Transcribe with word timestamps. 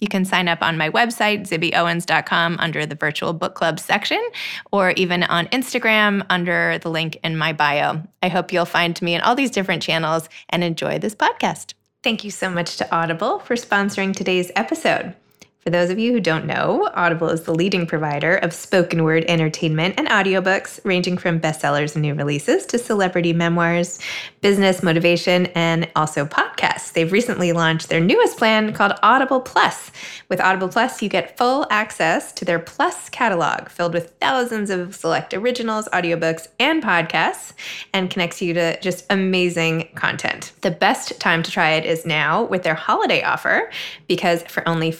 You 0.00 0.08
can 0.08 0.24
sign 0.24 0.48
up 0.48 0.62
on 0.62 0.76
my 0.76 0.90
website, 0.90 1.48
zibbyowens.com, 1.48 2.56
under 2.58 2.86
the 2.86 2.94
virtual 2.94 3.32
book 3.32 3.54
club 3.54 3.80
section, 3.80 4.24
or 4.70 4.90
even 4.92 5.24
on 5.24 5.46
Instagram 5.46 6.24
under 6.30 6.78
the 6.78 6.90
link 6.90 7.18
in 7.24 7.36
my 7.36 7.52
bio. 7.52 8.02
I 8.22 8.28
hope 8.28 8.52
you'll 8.52 8.64
find 8.64 9.00
me 9.02 9.14
in 9.14 9.20
all 9.20 9.34
these 9.34 9.50
different 9.50 9.82
channels 9.82 10.28
and 10.50 10.62
enjoy 10.62 10.98
this 10.98 11.14
podcast. 11.14 11.74
Thank 12.02 12.22
you 12.22 12.30
so 12.30 12.48
much 12.48 12.76
to 12.76 12.94
Audible 12.94 13.40
for 13.40 13.56
sponsoring 13.56 14.14
today's 14.14 14.52
episode. 14.54 15.14
For 15.60 15.70
those 15.70 15.90
of 15.90 15.98
you 15.98 16.12
who 16.12 16.20
don't 16.20 16.46
know, 16.46 16.88
Audible 16.94 17.28
is 17.28 17.42
the 17.42 17.54
leading 17.54 17.84
provider 17.84 18.36
of 18.36 18.52
spoken 18.52 19.02
word 19.02 19.24
entertainment 19.26 19.96
and 19.98 20.06
audiobooks, 20.06 20.80
ranging 20.84 21.18
from 21.18 21.40
bestsellers 21.40 21.94
and 21.94 22.02
new 22.02 22.14
releases 22.14 22.64
to 22.66 22.78
celebrity 22.78 23.32
memoirs, 23.32 23.98
business 24.40 24.84
motivation, 24.84 25.46
and 25.56 25.90
also 25.96 26.24
podcasts. 26.24 26.92
They've 26.92 27.10
recently 27.10 27.50
launched 27.52 27.88
their 27.88 28.00
newest 28.00 28.38
plan 28.38 28.72
called 28.72 28.92
Audible 29.02 29.40
Plus. 29.40 29.90
With 30.28 30.40
Audible 30.40 30.68
Plus, 30.68 31.02
you 31.02 31.08
get 31.08 31.36
full 31.36 31.66
access 31.70 32.32
to 32.34 32.44
their 32.44 32.60
Plus 32.60 33.08
catalog 33.08 33.68
filled 33.68 33.94
with 33.94 34.12
thousands 34.20 34.70
of 34.70 34.94
select 34.94 35.34
originals, 35.34 35.88
audiobooks, 35.92 36.46
and 36.60 36.82
podcasts, 36.82 37.52
and 37.92 38.10
connects 38.10 38.40
you 38.40 38.54
to 38.54 38.80
just 38.80 39.04
amazing 39.10 39.88
content. 39.96 40.52
The 40.60 40.70
best 40.70 41.20
time 41.20 41.42
to 41.42 41.50
try 41.50 41.72
it 41.72 41.84
is 41.84 42.06
now 42.06 42.44
with 42.44 42.62
their 42.62 42.74
holiday 42.74 43.22
offer 43.24 43.70
because 44.06 44.44
for 44.44 44.66
only 44.68 44.92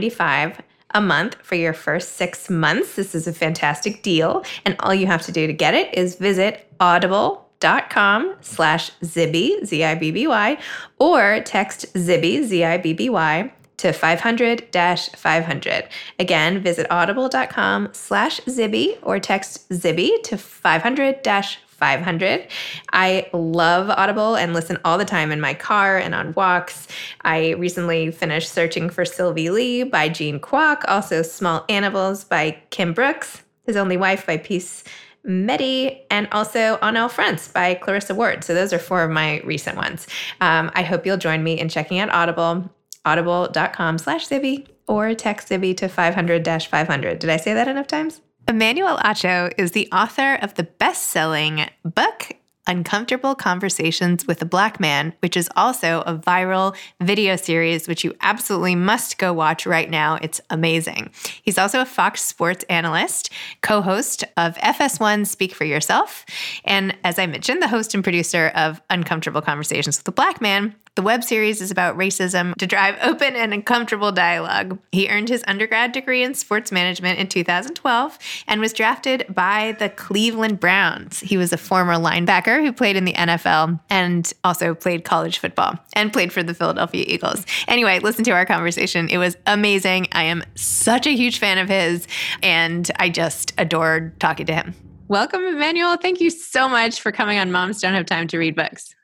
$4.95 0.00 0.60
a 0.92 1.00
month 1.00 1.36
for 1.42 1.54
your 1.54 1.72
first 1.72 2.14
six 2.14 2.50
months. 2.50 2.96
This 2.96 3.14
is 3.14 3.26
a 3.26 3.32
fantastic 3.32 4.02
deal. 4.02 4.44
And 4.64 4.76
all 4.80 4.94
you 4.94 5.06
have 5.06 5.22
to 5.22 5.32
do 5.32 5.46
to 5.46 5.52
get 5.52 5.74
it 5.74 5.94
is 5.94 6.16
visit 6.16 6.66
audible.com 6.80 8.36
slash 8.40 8.90
Zibby, 9.02 9.64
Z-I-B-B-Y, 9.64 10.58
or 10.98 11.40
text 11.44 11.92
Zibby, 11.94 12.42
Z-I-B-B-Y, 12.42 13.52
to 13.76 13.92
500-500. 13.92 15.88
Again, 16.18 16.62
visit 16.62 16.86
audible.com 16.90 17.88
slash 17.92 18.40
Zibby 18.42 18.98
or 19.02 19.18
text 19.18 19.68
Zibby 19.70 20.22
to 20.24 20.36
500-500. 20.36 21.56
500. 21.80 22.46
I 22.92 23.28
love 23.32 23.90
Audible 23.90 24.36
and 24.36 24.52
listen 24.52 24.78
all 24.84 24.98
the 24.98 25.04
time 25.04 25.32
in 25.32 25.40
my 25.40 25.54
car 25.54 25.96
and 25.98 26.14
on 26.14 26.34
walks. 26.34 26.86
I 27.22 27.52
recently 27.52 28.10
finished 28.10 28.52
Searching 28.52 28.90
for 28.90 29.04
Sylvie 29.04 29.50
Lee 29.50 29.82
by 29.82 30.08
Jean 30.08 30.38
Kwok, 30.38 30.82
also 30.86 31.22
Small 31.22 31.64
Animals 31.68 32.22
by 32.22 32.58
Kim 32.70 32.92
Brooks, 32.92 33.42
His 33.64 33.76
Only 33.76 33.96
Wife 33.96 34.26
by 34.26 34.36
Peace 34.36 34.84
Medie, 35.26 36.02
and 36.10 36.28
also 36.32 36.78
On 36.82 36.96
All 36.96 37.08
Fronts 37.08 37.48
by 37.48 37.74
Clarissa 37.74 38.14
Ward. 38.14 38.44
So 38.44 38.54
those 38.54 38.72
are 38.72 38.78
four 38.78 39.02
of 39.02 39.10
my 39.10 39.40
recent 39.40 39.76
ones. 39.76 40.06
Um, 40.40 40.70
I 40.74 40.82
hope 40.82 41.06
you'll 41.06 41.16
join 41.16 41.42
me 41.42 41.58
in 41.58 41.68
checking 41.68 41.98
out 41.98 42.10
Audible, 42.10 42.70
audible.com 43.04 43.98
slash 43.98 44.28
Zibby, 44.28 44.66
or 44.86 45.14
text 45.14 45.48
Zibby 45.48 45.76
to 45.78 45.88
500-500. 45.88 47.18
Did 47.18 47.30
I 47.30 47.36
say 47.38 47.54
that 47.54 47.68
enough 47.68 47.86
times? 47.86 48.20
Emmanuel 48.50 48.96
Acho 48.96 49.52
is 49.56 49.70
the 49.70 49.88
author 49.92 50.34
of 50.34 50.54
the 50.54 50.64
best 50.64 51.04
selling 51.04 51.70
book, 51.84 52.32
Uncomfortable 52.66 53.36
Conversations 53.36 54.26
with 54.26 54.42
a 54.42 54.44
Black 54.44 54.80
Man, 54.80 55.14
which 55.20 55.36
is 55.36 55.48
also 55.54 56.00
a 56.00 56.16
viral 56.16 56.74
video 57.00 57.36
series, 57.36 57.86
which 57.86 58.02
you 58.02 58.12
absolutely 58.20 58.74
must 58.74 59.18
go 59.18 59.32
watch 59.32 59.66
right 59.66 59.88
now. 59.88 60.18
It's 60.20 60.40
amazing. 60.50 61.10
He's 61.42 61.58
also 61.58 61.80
a 61.80 61.86
Fox 61.86 62.24
Sports 62.24 62.64
analyst, 62.68 63.30
co 63.62 63.82
host 63.82 64.24
of 64.36 64.56
FS1 64.56 65.28
Speak 65.28 65.54
for 65.54 65.64
Yourself, 65.64 66.26
and 66.64 66.96
as 67.04 67.20
I 67.20 67.26
mentioned, 67.26 67.62
the 67.62 67.68
host 67.68 67.94
and 67.94 68.02
producer 68.02 68.50
of 68.56 68.82
Uncomfortable 68.90 69.42
Conversations 69.42 69.96
with 69.96 70.08
a 70.08 70.12
Black 70.12 70.40
Man, 70.40 70.74
the 70.96 71.02
web 71.02 71.22
series 71.22 71.60
is 71.60 71.70
about 71.70 71.96
racism 71.96 72.54
to 72.56 72.66
drive 72.66 72.96
open 73.02 73.36
and 73.36 73.54
uncomfortable 73.54 74.12
dialogue. 74.12 74.78
He 74.92 75.08
earned 75.08 75.28
his 75.28 75.44
undergrad 75.46 75.92
degree 75.92 76.22
in 76.22 76.34
sports 76.34 76.72
management 76.72 77.18
in 77.18 77.28
2012 77.28 78.18
and 78.48 78.60
was 78.60 78.72
drafted 78.72 79.26
by 79.28 79.76
the 79.78 79.88
Cleveland 79.88 80.60
Browns. 80.60 81.20
He 81.20 81.36
was 81.36 81.52
a 81.52 81.56
former 81.56 81.94
linebacker 81.94 82.62
who 82.64 82.72
played 82.72 82.96
in 82.96 83.04
the 83.04 83.12
NFL 83.14 83.80
and 83.88 84.32
also 84.44 84.74
played 84.74 85.04
college 85.04 85.38
football 85.38 85.78
and 85.94 86.12
played 86.12 86.32
for 86.32 86.42
the 86.42 86.54
Philadelphia 86.54 87.04
Eagles. 87.06 87.46
Anyway, 87.68 87.98
listen 88.00 88.24
to 88.24 88.32
our 88.32 88.44
conversation. 88.44 89.08
It 89.08 89.18
was 89.18 89.36
amazing. 89.46 90.08
I 90.12 90.24
am 90.24 90.42
such 90.54 91.06
a 91.06 91.16
huge 91.16 91.38
fan 91.38 91.58
of 91.58 91.68
his 91.68 92.06
and 92.42 92.90
I 92.98 93.08
just 93.08 93.52
adored 93.58 94.18
talking 94.20 94.46
to 94.46 94.54
him. 94.54 94.74
Welcome, 95.08 95.42
Emmanuel. 95.42 95.96
Thank 95.96 96.20
you 96.20 96.30
so 96.30 96.68
much 96.68 97.00
for 97.00 97.10
coming 97.10 97.38
on 97.38 97.50
Moms 97.50 97.80
Don't 97.80 97.94
Have 97.94 98.06
Time 98.06 98.28
to 98.28 98.38
Read 98.38 98.54
Books. 98.54 98.94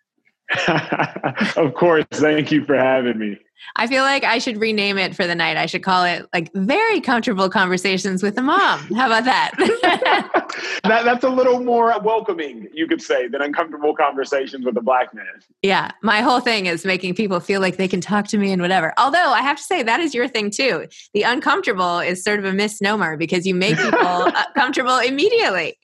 of 1.57 1.75
course. 1.75 2.05
Thank 2.13 2.53
you 2.53 2.65
for 2.65 2.77
having 2.77 3.19
me. 3.19 3.39
I 3.75 3.87
feel 3.87 4.03
like 4.03 4.23
I 4.23 4.39
should 4.39 4.59
rename 4.59 4.99
it 4.99 5.17
for 5.17 5.27
the 5.27 5.35
night. 5.35 5.57
I 5.57 5.67
should 5.67 5.83
call 5.83 6.05
it 6.05 6.27
like 6.33 6.53
very 6.55 7.01
comfortable 7.01 7.49
conversations 7.49 8.23
with 8.23 8.39
a 8.39 8.43
mom. 8.43 8.81
How 8.95 9.07
about 9.07 9.25
that? 9.25 9.53
that 10.85 11.05
that's 11.05 11.25
a 11.25 11.29
little 11.29 11.61
more 11.61 11.99
welcoming, 12.01 12.69
you 12.73 12.87
could 12.87 13.03
say, 13.03 13.29
than 13.29 13.43
uncomfortable 13.43 13.95
conversations 13.95 14.65
with 14.65 14.77
a 14.77 14.83
black 14.83 15.13
man. 15.15 15.27
Yeah. 15.63 15.91
My 16.03 16.21
whole 16.21 16.41
thing 16.41 16.67
is 16.67 16.85
making 16.85 17.15
people 17.15 17.41
feel 17.41 17.61
like 17.61 17.77
they 17.77 17.89
can 17.89 18.01
talk 18.01 18.29
to 18.29 18.39
me 18.39 18.53
and 18.53 18.63
whatever. 18.63 18.93
Although 18.99 19.33
I 19.33 19.43
have 19.43 19.57
to 19.57 19.63
say 19.63 19.83
that 19.83 20.01
is 20.01 20.15
your 20.15 20.29
thing 20.29 20.51
too. 20.51 20.87
The 21.15 21.23
uncomfortable 21.23 21.99
is 21.99 22.23
sort 22.23 22.39
of 22.39 22.45
a 22.45 22.53
misnomer 22.53 23.17
because 23.17 23.47
you 23.47 23.55
make 23.55 23.77
people 23.77 24.31
comfortable 24.55 24.99
immediately 24.99 25.77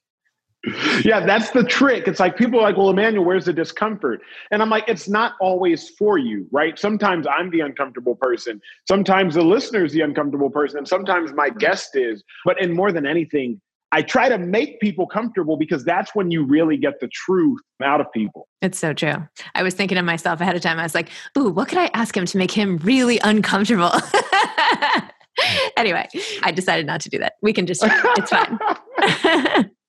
yeah, 1.04 1.24
that's 1.26 1.50
the 1.50 1.64
trick. 1.64 2.06
It's 2.06 2.20
like 2.20 2.36
people 2.36 2.60
are 2.60 2.62
like, 2.62 2.76
well, 2.76 2.90
Emmanuel, 2.90 3.24
where's 3.24 3.46
the 3.46 3.52
discomfort? 3.52 4.20
And 4.50 4.62
I'm 4.62 4.70
like, 4.70 4.84
it's 4.86 5.08
not 5.08 5.34
always 5.40 5.90
for 5.90 6.18
you, 6.18 6.46
right? 6.52 6.78
Sometimes 6.78 7.26
I'm 7.26 7.50
the 7.50 7.60
uncomfortable 7.60 8.14
person. 8.14 8.60
Sometimes 8.86 9.34
the 9.34 9.42
listener 9.42 9.84
is 9.84 9.92
the 9.92 10.02
uncomfortable 10.02 10.50
person. 10.50 10.78
And 10.78 10.88
sometimes 10.88 11.32
my 11.32 11.50
guest 11.50 11.96
is. 11.96 12.22
But 12.44 12.62
in 12.62 12.72
more 12.72 12.92
than 12.92 13.06
anything, 13.06 13.60
I 13.90 14.02
try 14.02 14.28
to 14.28 14.38
make 14.38 14.80
people 14.80 15.06
comfortable 15.06 15.56
because 15.56 15.84
that's 15.84 16.14
when 16.14 16.30
you 16.30 16.44
really 16.44 16.76
get 16.76 17.00
the 17.00 17.08
truth 17.08 17.60
out 17.82 18.00
of 18.00 18.10
people. 18.12 18.48
It's 18.62 18.78
so 18.78 18.94
true. 18.94 19.16
I 19.54 19.62
was 19.62 19.74
thinking 19.74 19.96
to 19.96 20.02
myself 20.02 20.40
ahead 20.40 20.56
of 20.56 20.62
time. 20.62 20.78
I 20.78 20.84
was 20.84 20.94
like, 20.94 21.10
ooh, 21.36 21.50
what 21.50 21.68
could 21.68 21.78
I 21.78 21.90
ask 21.92 22.16
him 22.16 22.24
to 22.24 22.38
make 22.38 22.52
him 22.52 22.78
really 22.78 23.18
uncomfortable? 23.18 23.90
anyway, 25.76 26.08
I 26.42 26.52
decided 26.52 26.86
not 26.86 27.00
to 27.02 27.10
do 27.10 27.18
that. 27.18 27.34
We 27.42 27.52
can 27.52 27.66
just 27.66 27.82
try. 27.82 28.14
It's 28.16 28.30
fine. 28.30 29.70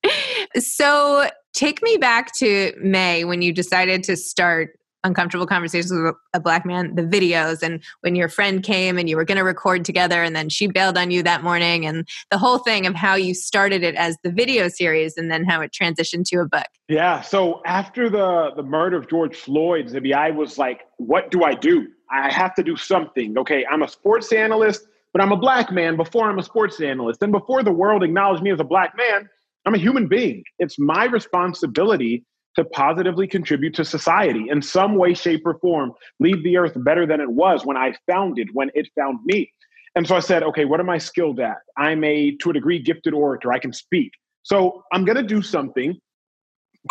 so 0.58 1.30
take 1.54 1.82
me 1.82 1.98
back 1.98 2.34
to 2.36 2.74
May 2.82 3.24
when 3.24 3.42
you 3.42 3.54
decided 3.54 4.04
to 4.04 4.16
start 4.16 4.78
uncomfortable 5.04 5.46
conversations 5.46 5.92
with 5.92 6.16
a 6.34 6.40
black 6.40 6.66
man 6.66 6.96
the 6.96 7.02
videos 7.02 7.62
and 7.62 7.84
when 8.02 8.16
your 8.16 8.30
friend 8.30 8.64
came 8.64 8.98
and 8.98 9.10
you 9.10 9.18
were 9.18 9.26
going 9.26 9.38
to 9.38 9.44
record 9.44 9.84
together 9.84 10.24
and 10.24 10.36
then 10.36 10.50
she 10.50 10.68
bailed 10.68 10.98
on 10.98 11.12
you 11.12 11.22
that 11.22 11.44
morning 11.44 11.86
and 11.86 12.08
the 12.32 12.38
whole 12.38 12.58
thing 12.58 12.86
of 12.88 12.96
how 12.96 13.16
you 13.16 13.34
started 13.34 13.84
it 13.84 13.96
as 13.96 14.18
the 14.24 14.32
video 14.32 14.70
series 14.70 15.18
and 15.18 15.30
then 15.30 15.44
how 15.44 15.60
it 15.62 15.72
transitioned 15.72 16.26
to 16.26 16.38
a 16.38 16.46
book. 16.46 16.68
Yeah 16.88 17.22
so 17.22 17.62
after 17.66 18.10
the 18.10 18.52
the 18.56 18.64
murder 18.64 18.98
of 18.98 19.10
george 19.10 19.36
floyd 19.36 19.88
Zibby, 19.88 20.14
i 20.14 20.32
was 20.32 20.58
like 20.58 20.82
what 20.98 21.32
do 21.32 21.44
i 21.44 21.54
do? 21.54 21.88
I 22.10 22.32
have 22.32 22.56
to 22.56 22.64
do 22.64 22.78
something. 22.78 23.38
Okay 23.38 23.66
i'm 23.70 23.84
a 23.84 23.88
sports 23.90 24.32
analyst 24.32 24.88
but 25.12 25.22
i'm 25.22 25.34
a 25.34 25.38
black 25.38 25.72
man 25.72 25.98
before 25.98 26.30
i'm 26.30 26.40
a 26.40 26.44
sports 26.44 26.80
analyst. 26.80 27.22
And 27.22 27.32
before 27.32 27.62
the 27.62 27.74
world 27.74 28.04
acknowledged 28.04 28.42
me 28.42 28.52
as 28.52 28.60
a 28.62 28.66
black 28.66 28.96
man 28.96 29.30
I'm 29.66 29.76
a 29.76 29.78
human 29.78 30.08
being. 30.08 30.44
It's 30.60 30.78
my 30.78 31.06
responsibility 31.06 32.26
to 32.56 32.64
positively 32.66 33.28
contribute 33.28 33.74
to 33.76 33.86
society 33.86 34.46
in 34.50 34.62
some 34.62 34.96
way, 34.96 35.14
shape, 35.14 35.42
or 35.46 35.58
form, 35.60 35.92
leave 36.20 36.44
the 36.44 36.58
earth 36.58 36.74
better 36.76 37.06
than 37.06 37.20
it 37.20 37.30
was 37.30 37.66
when 37.66 37.78
I 37.78 37.94
found 38.10 38.38
it, 38.38 38.48
when 38.54 38.70
it 38.76 38.88
found 38.98 39.20
me. 39.26 39.52
And 39.96 40.08
so 40.08 40.16
I 40.16 40.20
said, 40.20 40.44
okay, 40.44 40.66
what 40.66 40.80
am 40.80 40.90
I 40.90 40.98
skilled 40.98 41.40
at? 41.40 41.58
I'm 41.78 42.04
a, 42.04 42.36
to 42.42 42.50
a 42.50 42.54
degree, 42.54 42.80
gifted 42.80 43.14
orator. 43.14 43.52
I 43.52 43.60
can 43.60 43.74
speak. 43.74 44.12
So 44.44 44.84
I'm 44.92 45.06
going 45.06 45.18
to 45.18 45.24
do 45.24 45.42
something 45.42 45.98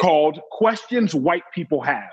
called 0.01 0.41
Questions 0.51 1.15
White 1.15 1.43
People 1.55 1.83
Have. 1.83 2.11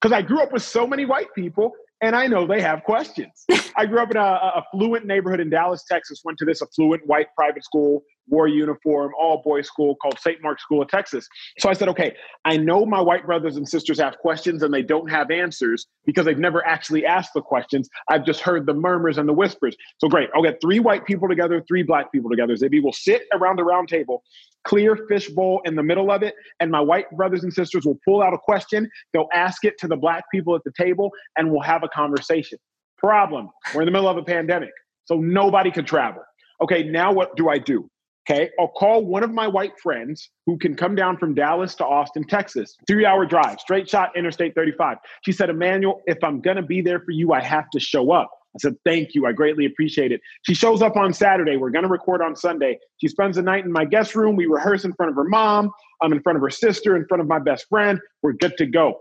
Because 0.00 0.12
I 0.12 0.22
grew 0.22 0.40
up 0.40 0.52
with 0.52 0.62
so 0.62 0.86
many 0.86 1.04
white 1.04 1.28
people 1.34 1.72
and 2.00 2.14
I 2.14 2.28
know 2.28 2.46
they 2.46 2.60
have 2.60 2.84
questions. 2.84 3.44
I 3.76 3.86
grew 3.86 4.00
up 4.00 4.10
in 4.10 4.16
a, 4.16 4.20
a 4.20 4.62
affluent 4.62 5.06
neighborhood 5.06 5.40
in 5.40 5.50
Dallas, 5.50 5.84
Texas, 5.88 6.20
went 6.24 6.38
to 6.38 6.44
this 6.44 6.62
affluent 6.62 7.06
white 7.06 7.26
private 7.36 7.64
school, 7.64 8.02
wore 8.28 8.46
a 8.46 8.50
uniform, 8.50 9.12
all 9.18 9.42
boys 9.44 9.66
school 9.66 9.96
called 9.96 10.18
St. 10.18 10.42
Mark's 10.42 10.62
School 10.62 10.82
of 10.82 10.88
Texas. 10.88 11.28
So 11.58 11.68
I 11.68 11.72
said, 11.72 11.88
okay, 11.88 12.14
I 12.44 12.56
know 12.56 12.84
my 12.84 13.00
white 13.00 13.26
brothers 13.26 13.56
and 13.56 13.68
sisters 13.68 13.98
have 14.00 14.18
questions 14.18 14.62
and 14.62 14.72
they 14.72 14.82
don't 14.82 15.10
have 15.10 15.30
answers 15.30 15.86
because 16.04 16.26
they've 16.26 16.38
never 16.38 16.66
actually 16.66 17.04
asked 17.04 17.32
the 17.34 17.42
questions. 17.42 17.88
I've 18.08 18.24
just 18.24 18.40
heard 18.40 18.66
the 18.66 18.74
murmurs 18.74 19.18
and 19.18 19.28
the 19.28 19.32
whispers. 19.32 19.76
So 19.98 20.08
great, 20.08 20.28
I'll 20.34 20.42
get 20.42 20.60
three 20.60 20.80
white 20.80 21.04
people 21.06 21.28
together, 21.28 21.64
three 21.66 21.82
black 21.82 22.12
people 22.12 22.30
together. 22.30 22.54
Zibby 22.54 22.82
will 22.82 22.92
sit 22.92 23.22
around 23.32 23.56
the 23.56 23.64
round 23.64 23.88
table, 23.88 24.22
clear 24.64 24.96
fish 25.08 25.28
bowl 25.28 25.60
in 25.64 25.74
the 25.74 25.82
middle 25.82 26.10
of 26.10 26.22
it, 26.22 26.34
and 26.60 26.70
my 26.70 26.80
white 26.80 27.10
brothers 27.16 27.42
and 27.42 27.52
sisters 27.52 27.84
will 27.84 27.98
pull 28.04 28.22
out 28.22 28.34
a 28.34 28.38
question. 28.38 28.88
They'll 29.12 29.28
ask 29.34 29.64
it 29.64 29.78
to 29.78 29.88
the 29.88 29.96
black 29.96 30.24
people 30.32 30.54
at 30.54 30.62
the 30.64 30.72
table, 30.76 31.10
and 31.36 31.50
we'll 31.50 31.62
have 31.62 31.82
a 31.82 31.88
conversation. 31.88 32.58
Problem: 32.98 33.48
We're 33.74 33.82
in 33.82 33.86
the 33.86 33.92
middle 33.92 34.08
of 34.08 34.16
a 34.16 34.22
pandemic, 34.22 34.70
so 35.04 35.16
nobody 35.16 35.70
could 35.70 35.86
travel. 35.86 36.22
Okay, 36.60 36.82
now 36.82 37.12
what 37.12 37.36
do 37.36 37.48
I 37.48 37.58
do? 37.58 37.88
Okay, 38.30 38.50
I'll 38.60 38.68
call 38.68 39.04
one 39.06 39.22
of 39.22 39.32
my 39.32 39.48
white 39.48 39.72
friends 39.82 40.30
who 40.44 40.58
can 40.58 40.74
come 40.74 40.94
down 40.94 41.16
from 41.16 41.34
Dallas 41.34 41.74
to 41.76 41.86
Austin, 41.86 42.24
Texas. 42.24 42.76
Three 42.86 43.06
hour 43.06 43.24
drive, 43.24 43.58
straight 43.58 43.88
shot, 43.88 44.10
Interstate 44.16 44.54
35. 44.54 44.98
She 45.24 45.32
said, 45.32 45.48
Emmanuel, 45.48 46.02
if 46.06 46.18
I'm 46.22 46.40
gonna 46.40 46.62
be 46.62 46.82
there 46.82 47.00
for 47.00 47.12
you, 47.12 47.32
I 47.32 47.40
have 47.40 47.70
to 47.70 47.80
show 47.80 48.10
up. 48.12 48.30
I 48.54 48.58
said, 48.60 48.76
Thank 48.84 49.14
you. 49.14 49.26
I 49.26 49.32
greatly 49.32 49.66
appreciate 49.66 50.12
it. 50.12 50.20
She 50.42 50.54
shows 50.54 50.82
up 50.82 50.96
on 50.96 51.12
Saturday. 51.12 51.56
We're 51.56 51.70
going 51.70 51.84
to 51.84 51.90
record 51.90 52.22
on 52.22 52.34
Sunday. 52.34 52.78
She 52.96 53.08
spends 53.08 53.36
the 53.36 53.42
night 53.42 53.64
in 53.64 53.72
my 53.72 53.84
guest 53.84 54.14
room. 54.14 54.36
We 54.36 54.46
rehearse 54.46 54.84
in 54.84 54.92
front 54.94 55.10
of 55.10 55.16
her 55.16 55.24
mom. 55.24 55.70
I'm 56.02 56.12
in 56.12 56.22
front 56.22 56.36
of 56.36 56.42
her 56.42 56.50
sister, 56.50 56.96
in 56.96 57.06
front 57.06 57.20
of 57.20 57.28
my 57.28 57.38
best 57.38 57.66
friend. 57.68 58.00
We're 58.22 58.32
good 58.32 58.56
to 58.58 58.66
go. 58.66 58.98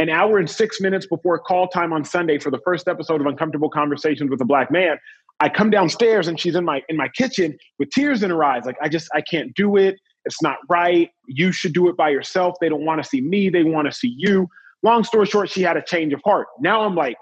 An 0.00 0.08
hour 0.08 0.38
and 0.38 0.48
six 0.48 0.80
minutes 0.80 1.06
before 1.06 1.38
call 1.38 1.68
time 1.68 1.92
on 1.92 2.04
Sunday 2.04 2.38
for 2.38 2.50
the 2.50 2.60
first 2.64 2.86
episode 2.86 3.20
of 3.20 3.26
Uncomfortable 3.26 3.70
Conversations 3.70 4.30
with 4.30 4.40
a 4.40 4.44
Black 4.44 4.70
Man, 4.70 4.96
I 5.40 5.48
come 5.48 5.70
downstairs 5.70 6.28
and 6.28 6.38
she's 6.38 6.56
in 6.56 6.64
my 6.64 6.82
in 6.88 6.96
my 6.96 7.08
kitchen 7.08 7.56
with 7.78 7.90
tears 7.90 8.22
in 8.22 8.30
her 8.30 8.42
eyes. 8.42 8.64
Like, 8.64 8.76
I 8.82 8.88
just 8.88 9.08
I 9.14 9.20
can't 9.20 9.54
do 9.54 9.76
it. 9.76 9.96
It's 10.24 10.42
not 10.42 10.56
right. 10.68 11.10
You 11.26 11.52
should 11.52 11.72
do 11.72 11.88
it 11.88 11.96
by 11.96 12.10
yourself. 12.10 12.56
They 12.60 12.68
don't 12.68 12.84
want 12.84 13.02
to 13.02 13.08
see 13.08 13.20
me. 13.20 13.48
They 13.48 13.64
want 13.64 13.86
to 13.86 13.92
see 13.92 14.14
you. 14.16 14.48
Long 14.82 15.04
story 15.04 15.26
short, 15.26 15.50
she 15.50 15.62
had 15.62 15.76
a 15.76 15.82
change 15.82 16.12
of 16.12 16.20
heart. 16.24 16.46
Now 16.60 16.82
I'm 16.82 16.94
like, 16.94 17.16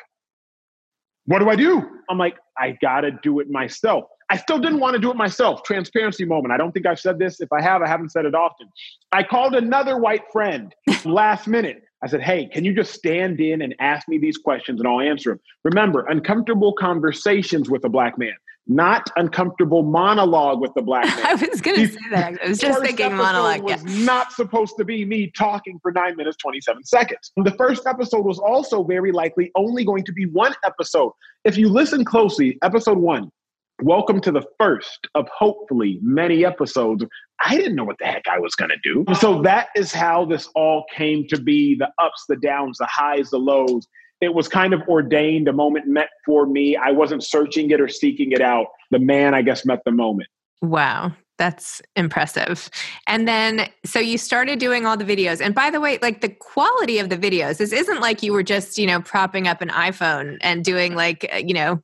what 1.27 1.41
do 1.41 1.49
I 1.49 1.57
do? 1.57 1.83
I'm 2.09 2.19
like, 2.19 2.37
I 2.59 2.77
gotta 2.81 3.11
do 3.23 3.41
it 3.41 3.51
myself. 3.51 4.05
I 4.29 4.37
still 4.37 4.59
didn't 4.59 4.81
want 4.81 4.95
to 4.95 5.01
do 5.01 5.11
it 5.11 5.17
myself. 5.17 5.63
Transparency 5.63 6.25
moment. 6.25 6.53
I 6.53 6.57
don't 6.57 6.73
think 6.73 6.87
I've 6.87 6.99
said 6.99 7.19
this. 7.19 7.41
If 7.41 7.53
I 7.53 7.63
have, 7.63 7.83
I 7.83 7.89
haven't 7.89 8.11
said 8.11 8.25
it 8.25 8.35
often. 8.35 8.69
I 9.13 9.23
called 9.23 9.55
another 9.55 9.99
white 9.99 10.23
friend 10.33 10.75
last 11.05 11.47
minute. 11.47 11.83
I 12.03 12.09
said, 12.09 12.23
Hey, 12.23 12.49
can 12.53 12.65
you 12.65 12.75
just 12.75 12.93
stand 12.93 13.41
in 13.41 13.63
and 13.63 13.75
ask 13.81 14.09
me 14.09 14.19
these 14.19 14.37
questions 14.37 14.81
and 14.81 14.89
I'll 14.89 15.01
answer 15.01 15.31
them? 15.31 15.41
Remember, 15.65 16.05
uncomfortable 16.09 16.73
conversations 16.73 17.71
with 17.71 17.85
a 17.85 17.89
black 17.89 18.19
man, 18.19 18.35
not 18.67 19.09
uncomfortable 19.17 19.83
monologue 19.83 20.61
with 20.61 20.75
the 20.75 20.83
black 20.83 21.05
man. 21.17 21.27
I 21.27 21.35
was 21.35 21.61
going 21.61 21.77
to 21.79 21.89
say 21.89 21.99
that. 22.11 22.39
I 22.45 22.49
was 22.49 22.59
just 22.59 22.83
thinking 22.83 23.15
monologue. 23.15 23.63
was 23.63 23.83
yeah. 23.85 24.05
not 24.05 24.33
supposed 24.33 24.77
to 24.79 24.85
be 24.85 25.05
me 25.05 25.33
talking 25.37 25.79
for 25.81 25.93
nine 25.93 26.17
minutes, 26.17 26.37
27 26.39 26.85
seconds. 26.85 27.33
The 27.37 27.53
first 27.53 27.87
episode 27.87 28.27
was 28.27 28.39
also 28.39 28.83
very 28.83 29.13
likely 29.13 29.53
only 29.55 29.85
going 29.85 30.05
to 30.05 30.13
be 30.13 30.27
one 30.27 30.55
episode. 30.65 31.13
If 31.45 31.57
you 31.57 31.69
listen 31.69 32.05
closely, 32.05 32.59
episode 32.63 32.99
one, 32.99 33.31
welcome 33.83 34.21
to 34.23 34.33
the 34.33 34.43
first 34.59 35.07
of 35.15 35.29
hopefully 35.29 35.99
many 36.03 36.45
episodes. 36.45 37.05
I 37.45 37.57
didn't 37.57 37.75
know 37.75 37.85
what 37.85 37.99
the 37.99 38.07
heck 38.07 38.27
I 38.31 38.39
was 38.39 38.55
going 38.55 38.71
to 38.71 38.79
do. 38.83 39.05
So 39.15 39.43
that 39.43 39.69
is 39.77 39.93
how 39.93 40.25
this 40.25 40.49
all 40.55 40.85
came 40.95 41.27
to 41.29 41.41
be 41.41 41.75
the 41.75 41.89
ups, 42.03 42.25
the 42.29 42.37
downs, 42.37 42.79
the 42.79 42.87
highs, 42.87 43.31
the 43.31 43.39
lows. 43.39 43.87
It 44.23 44.33
was 44.33 44.49
kind 44.49 44.73
of 44.73 44.81
ordained, 44.89 45.47
a 45.47 45.53
moment 45.53 45.87
meant 45.87 46.09
for 46.25 46.47
me. 46.47 46.77
I 46.77 46.91
wasn't 46.91 47.23
searching 47.23 47.71
it 47.71 47.81
or 47.81 47.89
seeking 47.89 48.33
it 48.33 48.41
out. 48.41 48.69
The 48.91 48.99
man, 48.99 49.35
I 49.35 49.43
guess, 49.43 49.67
met 49.67 49.81
the 49.85 49.93
moment. 49.93 50.29
Wow. 50.63 51.13
That's 51.39 51.83
impressive. 51.97 52.71
And 53.07 53.29
then, 53.29 53.69
so 53.85 54.01
you 54.01 54.17
started 54.17 54.59
doing 54.59 54.87
all 54.87 54.97
the 54.97 55.05
videos. 55.05 55.43
And 55.43 55.55
by 55.55 55.69
the 55.69 55.81
way, 55.81 55.99
like 56.01 56.23
the 56.23 56.31
quality 56.31 56.99
of 56.99 57.11
the 57.11 57.19
videos, 57.19 57.59
this 57.59 57.73
isn't 57.73 58.01
like 58.01 58.23
you 58.23 58.33
were 58.33 58.43
just, 58.43 58.79
you 58.79 58.87
know, 58.87 59.03
propping 59.03 59.47
up 59.47 59.61
an 59.61 59.69
iPhone 59.69 60.39
and 60.41 60.65
doing 60.65 60.95
like, 60.95 61.29
uh, 61.31 61.37
you 61.37 61.53
know, 61.53 61.83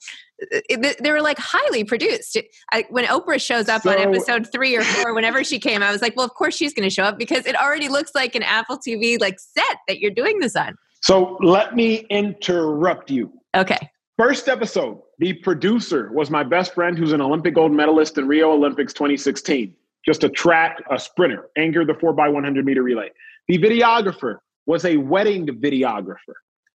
they 0.50 1.11
were 1.11 1.23
like 1.23 1.39
highly 1.39 1.85
produced. 1.85 2.39
I, 2.73 2.85
when 2.91 3.05
Oprah 3.06 3.41
shows 3.41 3.69
up 3.69 3.83
so, 3.83 3.91
on 3.91 3.99
episode 3.99 4.50
three 4.50 4.77
or 4.77 4.83
four, 4.83 5.15
whenever 5.15 5.44
she 5.44 5.59
came, 5.59 5.83
I 5.83 5.93
was 5.93 6.03
like, 6.03 6.17
well, 6.17 6.27
of 6.27 6.35
course 6.35 6.56
she's 6.56 6.75
going 6.75 6.89
to 6.89 6.94
show 6.94 7.05
up 7.05 7.19
because 7.19 7.47
it 7.47 7.56
already 7.56 7.89
looks 7.89 8.12
like 8.15 8.35
an 8.35 8.43
Apple 8.43 8.79
TV 8.79 9.21
like 9.21 9.39
set 9.39 9.79
that 9.89 10.00
you're 10.00 10.11
doing 10.11 10.39
this 10.41 10.56
on. 10.56 10.77
So 11.03 11.37
let 11.41 11.75
me 11.75 12.06
interrupt 12.11 13.11
you. 13.11 13.33
Okay. 13.56 13.79
First 14.19 14.49
episode, 14.49 15.00
the 15.19 15.33
producer 15.33 16.12
was 16.12 16.31
my 16.31 16.43
best 16.43 16.75
friend 16.75 16.97
who's 16.97 17.12
an 17.12 17.21
Olympic 17.21 17.55
gold 17.55 17.73
medalist 17.73 18.19
in 18.19 18.29
Rio 18.29 18.53
Olympics 18.53 18.93
2016. 18.93 19.75
Just 20.05 20.25
a 20.25 20.29
track, 20.29 20.83
a 20.91 20.99
sprinter, 20.99 21.49
Anger 21.56 21.85
the 21.85 21.94
4x100 21.94 22.65
meter 22.65 22.83
relay. 22.83 23.11
The 23.49 23.59
videographer 23.59 24.39
was 24.67 24.85
a 24.85 24.97
wedding 24.97 25.47
videographer. 25.47 26.35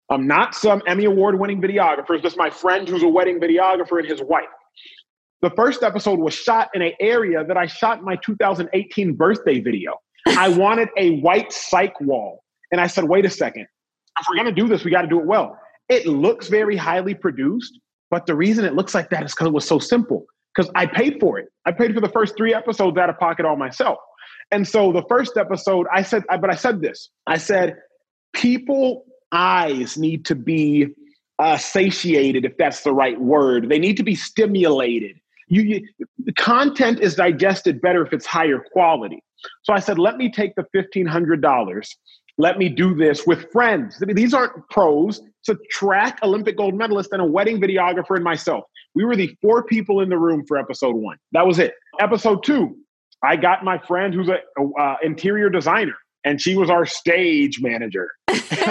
I'm 0.10 0.28
not 0.28 0.54
some 0.54 0.82
Emmy 0.88 1.06
Award 1.06 1.40
winning 1.40 1.62
videographer, 1.62 2.12
it's 2.12 2.24
just 2.24 2.38
my 2.38 2.50
friend 2.50 2.88
who's 2.88 3.04
a 3.04 3.08
wedding 3.08 3.40
videographer 3.40 4.00
and 4.00 4.08
his 4.08 4.22
wife. 4.22 4.46
The 5.42 5.50
first 5.52 5.84
episode 5.84 6.20
was 6.20 6.34
shot 6.34 6.70
in 6.74 6.82
an 6.82 6.94
area 7.00 7.44
that 7.44 7.58
I 7.58 7.66
shot 7.66 8.04
my 8.04 8.16
2018 8.18 9.14
birthday 9.14 9.60
video. 9.60 9.96
I 10.28 10.50
wanted 10.58 10.90
a 10.98 11.20
white 11.20 11.50
cyc 11.50 11.92
wall. 12.02 12.44
And 12.72 12.82
I 12.82 12.88
said, 12.88 13.04
wait 13.04 13.26
a 13.26 13.30
second. 13.30 13.68
If 14.20 14.26
we're 14.30 14.36
going 14.36 14.54
to 14.54 14.62
do 14.62 14.68
this, 14.68 14.84
we 14.84 14.92
got 14.92 15.04
to 15.04 15.08
do 15.08 15.20
it 15.20 15.26
well. 15.26 15.58
It 15.88 16.08
looks 16.08 16.48
very 16.48 16.76
highly 16.76 17.14
produced, 17.14 17.80
but 18.10 18.26
the 18.26 18.36
reason 18.36 18.66
it 18.66 18.74
looks 18.74 18.96
like 18.96 19.10
that 19.12 19.24
is 19.24 19.34
because 19.34 19.48
it 19.48 19.54
was 19.54 19.68
so 19.68 19.78
simple. 19.78 20.26
Because 20.56 20.72
I 20.74 20.86
paid 20.86 21.18
for 21.20 21.38
it. 21.38 21.48
I 21.66 21.72
paid 21.72 21.94
for 21.94 22.00
the 22.00 22.10
first 22.10 22.36
three 22.38 22.54
episodes 22.54 22.98
out 22.98 23.10
of 23.10 23.20
pocket 23.20 23.46
all 23.46 23.58
myself. 23.58 23.98
And 24.52 24.68
so 24.68 24.92
the 24.92 25.04
first 25.10 25.38
episode, 25.38 25.86
I 25.94 26.02
said, 26.02 26.24
but 26.30 26.50
I 26.50 26.56
said 26.56 26.82
this 26.82 27.10
I 27.28 27.38
said, 27.38 27.76
people 28.34 29.04
eyes 29.32 29.98
need 29.98 30.26
to 30.26 30.36
be 30.36 30.88
uh, 31.40 31.58
satiated, 31.58 32.46
if 32.46 32.58
that's 32.58 32.84
the 32.84 32.94
right 32.94 33.20
word. 33.20 33.70
They 33.70 33.80
need 33.80 33.98
to 33.98 34.04
be 34.04 34.16
stimulated. 34.16 35.18
You, 35.48 35.62
you, 35.62 35.88
the 36.24 36.34
content 36.34 37.00
is 37.00 37.16
digested 37.16 37.82
better 37.82 38.06
if 38.06 38.14
it's 38.14 38.26
higher 38.26 38.64
quality. 38.72 39.22
So 39.64 39.74
I 39.74 39.80
said, 39.80 40.00
let 40.00 40.18
me 40.18 40.32
take 40.32 40.56
the 40.56 40.66
$1,500. 40.76 41.88
Let 42.38 42.58
me 42.58 42.70
do 42.70 42.96
this 42.96 43.26
with 43.28 43.52
friends. 43.52 44.00
I 44.02 44.06
mean, 44.06 44.16
These 44.16 44.34
aren't 44.34 44.68
pros. 44.70 45.22
It's 45.42 45.50
a 45.50 45.58
track 45.70 46.20
Olympic 46.24 46.58
gold 46.58 46.74
medalist 46.74 47.12
and 47.12 47.22
a 47.22 47.26
wedding 47.26 47.62
videographer 47.62 48.16
and 48.16 48.24
myself. 48.24 48.64
We 48.94 49.06
were 49.06 49.16
the 49.16 49.36
four 49.42 49.64
people 49.64 50.02
in 50.02 50.10
the 50.10 50.18
room 50.18 50.46
for 50.48 50.58
episode 50.58 50.96
one. 50.96 51.18
That 51.34 51.46
was 51.46 51.60
it. 51.60 51.74
Episode 52.00 52.44
two, 52.44 52.78
I 53.24 53.36
got 53.36 53.64
my 53.64 53.78
friend 53.78 54.14
who's 54.14 54.30
an 54.30 54.40
uh, 54.80 54.96
interior 55.04 55.50
designer 55.50 55.96
and 56.26 56.42
she 56.42 56.56
was 56.56 56.70
our 56.70 56.86
stage 56.86 57.62
manager. 57.62 58.10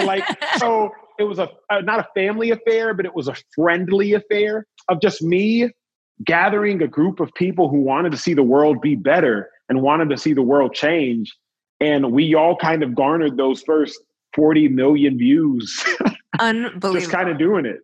like 0.03 0.23
so 0.57 0.91
it 1.17 1.23
was 1.23 1.39
a, 1.39 1.49
a 1.69 1.81
not 1.81 1.99
a 1.99 2.07
family 2.13 2.51
affair, 2.51 2.93
but 2.93 3.05
it 3.05 3.15
was 3.15 3.27
a 3.27 3.35
friendly 3.55 4.13
affair 4.13 4.67
of 4.89 5.01
just 5.01 5.23
me 5.23 5.71
gathering 6.23 6.81
a 6.81 6.87
group 6.87 7.19
of 7.19 7.33
people 7.33 7.69
who 7.69 7.81
wanted 7.81 8.11
to 8.11 8.17
see 8.17 8.33
the 8.33 8.43
world 8.43 8.81
be 8.81 8.95
better 8.95 9.49
and 9.69 9.81
wanted 9.81 10.09
to 10.09 10.17
see 10.17 10.33
the 10.33 10.41
world 10.41 10.73
change. 10.73 11.33
And 11.79 12.11
we 12.11 12.35
all 12.35 12.55
kind 12.55 12.83
of 12.83 12.93
garnered 12.95 13.37
those 13.37 13.61
first 13.63 13.99
40 14.35 14.69
million 14.69 15.17
views. 15.17 15.83
Unbelievable. 16.39 16.93
just 16.93 17.11
kind 17.11 17.29
of 17.29 17.37
doing 17.37 17.65
it. 17.65 17.79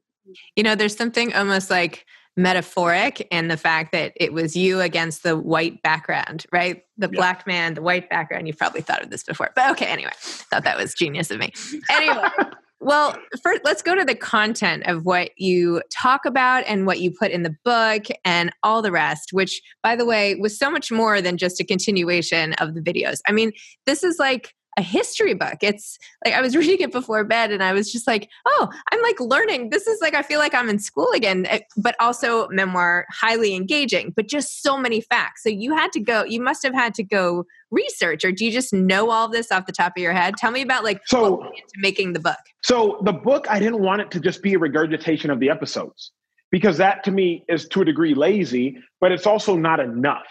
You 0.55 0.63
know, 0.63 0.75
there's 0.75 0.95
something 0.95 1.33
almost 1.33 1.69
like 1.69 2.05
metaphoric 2.37 3.27
and 3.31 3.51
the 3.51 3.57
fact 3.57 3.91
that 3.91 4.13
it 4.15 4.33
was 4.33 4.55
you 4.55 4.79
against 4.79 5.23
the 5.23 5.37
white 5.37 5.81
background, 5.81 6.45
right? 6.51 6.83
The 6.97 7.09
yeah. 7.11 7.17
black 7.17 7.45
man, 7.45 7.73
the 7.73 7.81
white 7.81 8.09
background. 8.09 8.47
You've 8.47 8.57
probably 8.57 8.81
thought 8.81 9.03
of 9.03 9.09
this 9.09 9.23
before, 9.23 9.51
but 9.55 9.71
okay, 9.71 9.87
anyway, 9.87 10.11
thought 10.19 10.63
that 10.63 10.77
was 10.77 10.93
genius 10.93 11.31
of 11.31 11.39
me. 11.39 11.51
Anyway. 11.89 12.23
well, 12.79 13.15
first, 13.43 13.61
let's 13.63 13.81
go 13.81 13.95
to 13.95 14.05
the 14.05 14.15
content 14.15 14.83
of 14.87 15.05
what 15.05 15.31
you 15.37 15.81
talk 15.91 16.25
about 16.25 16.63
and 16.67 16.85
what 16.87 16.99
you 16.99 17.11
put 17.11 17.31
in 17.31 17.43
the 17.43 17.55
book 17.63 18.05
and 18.25 18.51
all 18.63 18.81
the 18.81 18.91
rest, 18.91 19.29
which, 19.31 19.61
by 19.83 19.95
the 19.95 20.05
way, 20.05 20.35
was 20.35 20.57
so 20.57 20.71
much 20.71 20.91
more 20.91 21.21
than 21.21 21.37
just 21.37 21.59
a 21.59 21.65
continuation 21.65 22.53
of 22.53 22.73
the 22.73 22.81
videos. 22.81 23.19
I 23.27 23.33
mean, 23.33 23.51
this 23.85 24.03
is 24.03 24.17
like 24.19 24.53
a 24.77 24.81
history 24.81 25.33
book. 25.33 25.57
It's 25.61 25.97
like 26.25 26.33
I 26.33 26.41
was 26.41 26.55
reading 26.57 26.81
it 26.81 26.91
before 26.91 27.23
bed 27.23 27.51
and 27.51 27.63
I 27.63 27.73
was 27.73 27.91
just 27.91 28.07
like, 28.07 28.29
oh, 28.45 28.69
I'm 28.91 29.01
like 29.01 29.19
learning. 29.19 29.69
This 29.69 29.87
is 29.87 30.01
like, 30.01 30.13
I 30.13 30.21
feel 30.21 30.39
like 30.39 30.53
I'm 30.53 30.69
in 30.69 30.79
school 30.79 31.09
again, 31.13 31.45
eh, 31.47 31.59
but 31.77 31.95
also 31.99 32.47
memoir, 32.49 33.05
highly 33.09 33.55
engaging, 33.55 34.13
but 34.15 34.27
just 34.27 34.61
so 34.61 34.77
many 34.77 35.01
facts. 35.01 35.43
So 35.43 35.49
you 35.49 35.75
had 35.75 35.91
to 35.93 35.99
go, 35.99 36.23
you 36.23 36.41
must 36.41 36.63
have 36.63 36.73
had 36.73 36.93
to 36.95 37.03
go 37.03 37.45
research, 37.69 38.25
or 38.25 38.31
do 38.31 38.45
you 38.45 38.51
just 38.51 38.73
know 38.73 39.11
all 39.11 39.29
this 39.29 39.51
off 39.51 39.65
the 39.65 39.71
top 39.71 39.93
of 39.95 40.01
your 40.01 40.13
head? 40.13 40.35
Tell 40.37 40.51
me 40.51 40.61
about 40.61 40.83
like 40.83 41.01
so, 41.05 41.49
making 41.77 42.13
the 42.13 42.19
book. 42.19 42.39
So 42.63 42.99
the 43.03 43.13
book, 43.13 43.47
I 43.49 43.59
didn't 43.59 43.81
want 43.81 44.01
it 44.01 44.11
to 44.11 44.19
just 44.19 44.41
be 44.41 44.53
a 44.53 44.59
regurgitation 44.59 45.29
of 45.29 45.39
the 45.39 45.49
episodes 45.49 46.11
because 46.51 46.77
that 46.77 47.03
to 47.05 47.11
me 47.11 47.45
is 47.47 47.67
to 47.69 47.81
a 47.81 47.85
degree 47.85 48.13
lazy, 48.13 48.77
but 48.99 49.11
it's 49.11 49.25
also 49.25 49.55
not 49.55 49.79
enough. 49.79 50.25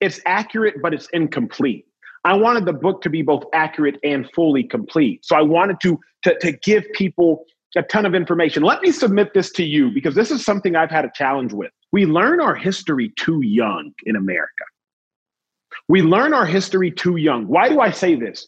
It's 0.00 0.20
accurate, 0.26 0.76
but 0.82 0.92
it's 0.92 1.08
incomplete. 1.12 1.86
I 2.24 2.34
wanted 2.36 2.66
the 2.66 2.72
book 2.72 3.02
to 3.02 3.10
be 3.10 3.22
both 3.22 3.44
accurate 3.52 3.98
and 4.04 4.28
fully 4.34 4.62
complete. 4.64 5.24
So 5.24 5.36
I 5.36 5.42
wanted 5.42 5.80
to, 5.80 5.98
to, 6.24 6.38
to 6.40 6.52
give 6.52 6.84
people 6.94 7.44
a 7.76 7.82
ton 7.82 8.04
of 8.04 8.14
information. 8.14 8.62
Let 8.62 8.82
me 8.82 8.90
submit 8.90 9.32
this 9.32 9.50
to 9.52 9.64
you 9.64 9.90
because 9.90 10.14
this 10.14 10.30
is 10.30 10.44
something 10.44 10.76
I've 10.76 10.90
had 10.90 11.04
a 11.04 11.10
challenge 11.14 11.52
with. 11.52 11.70
We 11.92 12.04
learn 12.04 12.40
our 12.40 12.54
history 12.54 13.12
too 13.16 13.40
young 13.42 13.92
in 14.04 14.16
America. 14.16 14.64
We 15.88 16.02
learn 16.02 16.34
our 16.34 16.46
history 16.46 16.90
too 16.90 17.16
young. 17.16 17.46
Why 17.46 17.68
do 17.68 17.80
I 17.80 17.90
say 17.90 18.16
this? 18.16 18.46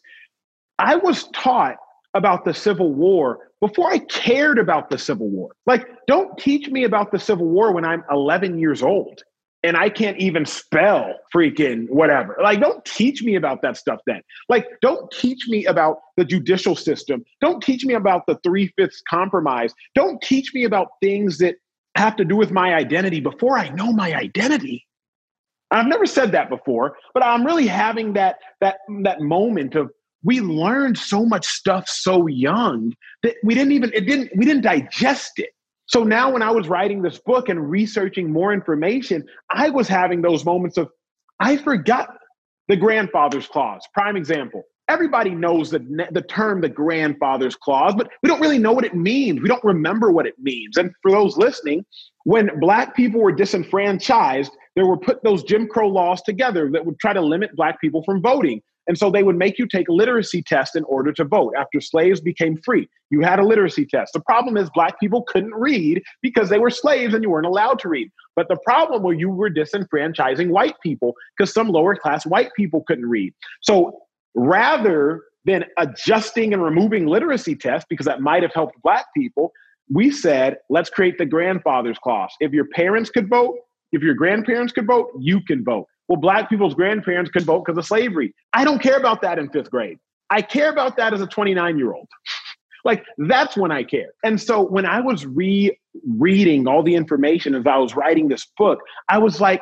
I 0.78 0.96
was 0.96 1.28
taught 1.28 1.76
about 2.14 2.44
the 2.44 2.52
Civil 2.52 2.92
War 2.92 3.50
before 3.60 3.90
I 3.90 3.98
cared 4.00 4.58
about 4.58 4.90
the 4.90 4.98
Civil 4.98 5.28
War. 5.28 5.52
Like, 5.66 5.86
don't 6.06 6.36
teach 6.36 6.68
me 6.68 6.84
about 6.84 7.10
the 7.10 7.18
Civil 7.18 7.46
War 7.46 7.72
when 7.72 7.84
I'm 7.84 8.04
11 8.10 8.58
years 8.58 8.82
old 8.82 9.22
and 9.62 9.76
I 9.76 9.88
can't 9.88 10.18
even 10.18 10.44
spell 10.44 11.14
freaking 11.34 11.88
whatever. 11.88 12.36
Like, 12.42 12.60
don't 12.60 12.84
teach 12.84 13.22
me 13.22 13.36
about 13.36 13.62
that 13.62 13.76
stuff 13.76 14.00
then. 14.06 14.20
Like, 14.48 14.66
don't 14.80 15.10
teach 15.10 15.46
me 15.48 15.66
about 15.66 15.98
the 16.16 16.24
judicial 16.24 16.74
system. 16.74 17.24
Don't 17.40 17.62
teach 17.62 17.84
me 17.84 17.94
about 17.94 18.26
the 18.26 18.38
three 18.42 18.72
fifths 18.76 19.02
compromise. 19.08 19.72
Don't 19.94 20.20
teach 20.20 20.52
me 20.52 20.64
about 20.64 20.88
things 21.00 21.38
that 21.38 21.56
have 21.96 22.16
to 22.16 22.24
do 22.24 22.36
with 22.36 22.50
my 22.50 22.74
identity 22.74 23.20
before 23.20 23.56
I 23.56 23.68
know 23.70 23.92
my 23.92 24.14
identity. 24.14 24.86
I've 25.70 25.86
never 25.86 26.06
said 26.06 26.32
that 26.32 26.50
before, 26.50 26.96
but 27.14 27.24
I'm 27.24 27.46
really 27.46 27.66
having 27.66 28.12
that 28.14 28.36
that 28.60 28.78
that 29.04 29.20
moment 29.20 29.74
of 29.74 29.90
we 30.22 30.40
learned 30.40 30.98
so 30.98 31.24
much 31.24 31.46
stuff 31.46 31.88
so 31.88 32.26
young 32.26 32.92
that 33.22 33.36
we 33.42 33.54
didn't 33.54 33.72
even 33.72 33.90
it 33.94 34.06
didn't 34.06 34.30
we 34.36 34.44
didn't 34.44 34.62
digest 34.62 35.32
it. 35.36 35.50
So 35.92 36.04
now 36.04 36.32
when 36.32 36.42
I 36.42 36.50
was 36.50 36.68
writing 36.68 37.02
this 37.02 37.18
book 37.18 37.50
and 37.50 37.70
researching 37.70 38.32
more 38.32 38.52
information, 38.52 39.24
I 39.50 39.68
was 39.68 39.88
having 39.88 40.22
those 40.22 40.44
moments 40.44 40.78
of 40.78 40.88
I 41.38 41.56
forgot 41.58 42.16
the 42.68 42.76
grandfather's 42.76 43.46
clause. 43.46 43.86
Prime 43.92 44.16
example. 44.16 44.62
Everybody 44.88 45.30
knows 45.30 45.70
the, 45.70 46.06
the 46.10 46.22
term 46.22 46.60
the 46.60 46.68
grandfather's 46.68 47.56
clause, 47.56 47.94
but 47.94 48.10
we 48.22 48.28
don't 48.28 48.40
really 48.40 48.58
know 48.58 48.72
what 48.72 48.84
it 48.84 48.94
means. 48.94 49.40
We 49.40 49.48
don't 49.48 49.62
remember 49.64 50.10
what 50.10 50.26
it 50.26 50.34
means. 50.38 50.76
And 50.76 50.92
for 51.02 51.10
those 51.10 51.36
listening, 51.36 51.84
when 52.24 52.50
black 52.60 52.96
people 52.96 53.20
were 53.20 53.32
disenfranchised, 53.32 54.52
there 54.76 54.86
were 54.86 54.96
put 54.96 55.22
those 55.22 55.42
Jim 55.44 55.68
Crow 55.68 55.88
laws 55.88 56.22
together 56.22 56.70
that 56.72 56.84
would 56.84 56.98
try 56.98 57.12
to 57.12 57.20
limit 57.20 57.54
black 57.54 57.80
people 57.80 58.02
from 58.04 58.22
voting. 58.22 58.62
And 58.86 58.98
so 58.98 59.10
they 59.10 59.22
would 59.22 59.36
make 59.36 59.58
you 59.58 59.66
take 59.66 59.88
literacy 59.88 60.42
tests 60.42 60.74
in 60.74 60.84
order 60.84 61.12
to 61.12 61.24
vote 61.24 61.54
after 61.56 61.80
slaves 61.80 62.20
became 62.20 62.56
free. 62.64 62.88
You 63.10 63.20
had 63.20 63.38
a 63.38 63.44
literacy 63.44 63.86
test. 63.86 64.12
The 64.12 64.20
problem 64.20 64.56
is 64.56 64.70
black 64.74 64.98
people 64.98 65.22
couldn't 65.22 65.54
read 65.54 66.02
because 66.20 66.48
they 66.48 66.58
were 66.58 66.70
slaves 66.70 67.14
and 67.14 67.22
you 67.22 67.30
weren't 67.30 67.46
allowed 67.46 67.78
to 67.80 67.88
read. 67.88 68.10
But 68.34 68.48
the 68.48 68.56
problem 68.64 69.02
was 69.02 69.18
you 69.18 69.30
were 69.30 69.50
disenfranchising 69.50 70.48
white 70.48 70.74
people 70.82 71.14
because 71.36 71.52
some 71.52 71.68
lower 71.68 71.94
class 71.94 72.26
white 72.26 72.50
people 72.56 72.82
couldn't 72.86 73.08
read. 73.08 73.34
So 73.60 73.98
rather 74.34 75.22
than 75.44 75.64
adjusting 75.78 76.52
and 76.52 76.62
removing 76.62 77.06
literacy 77.06 77.56
tests 77.56 77.86
because 77.88 78.06
that 78.06 78.20
might 78.20 78.42
have 78.42 78.54
helped 78.54 78.80
black 78.82 79.06
people, 79.16 79.52
we 79.92 80.10
said, 80.10 80.56
let's 80.70 80.88
create 80.88 81.18
the 81.18 81.26
grandfather's 81.26 81.98
clause. 81.98 82.32
If 82.40 82.52
your 82.52 82.66
parents 82.66 83.10
could 83.10 83.28
vote, 83.28 83.56
if 83.92 84.02
your 84.02 84.14
grandparents 84.14 84.72
could 84.72 84.86
vote, 84.86 85.10
you 85.18 85.42
can 85.42 85.62
vote. 85.62 85.86
Well, 86.08 86.20
black 86.20 86.48
people's 86.48 86.74
grandparents 86.74 87.30
could 87.30 87.44
vote 87.44 87.64
because 87.64 87.78
of 87.78 87.86
slavery. 87.86 88.34
I 88.52 88.64
don't 88.64 88.82
care 88.82 88.96
about 88.96 89.22
that 89.22 89.38
in 89.38 89.48
fifth 89.50 89.70
grade. 89.70 89.98
I 90.30 90.42
care 90.42 90.70
about 90.70 90.96
that 90.96 91.12
as 91.12 91.20
a 91.20 91.26
29 91.26 91.78
year 91.78 91.92
old. 91.92 92.08
like 92.84 93.04
that's 93.18 93.56
when 93.56 93.70
I 93.70 93.84
care. 93.84 94.10
And 94.24 94.40
so 94.40 94.62
when 94.62 94.86
I 94.86 95.00
was 95.00 95.26
re-reading 95.26 96.66
all 96.66 96.82
the 96.82 96.94
information 96.94 97.54
as 97.54 97.66
I 97.66 97.76
was 97.76 97.94
writing 97.94 98.28
this 98.28 98.46
book, 98.56 98.80
I 99.08 99.18
was 99.18 99.40
like, 99.40 99.60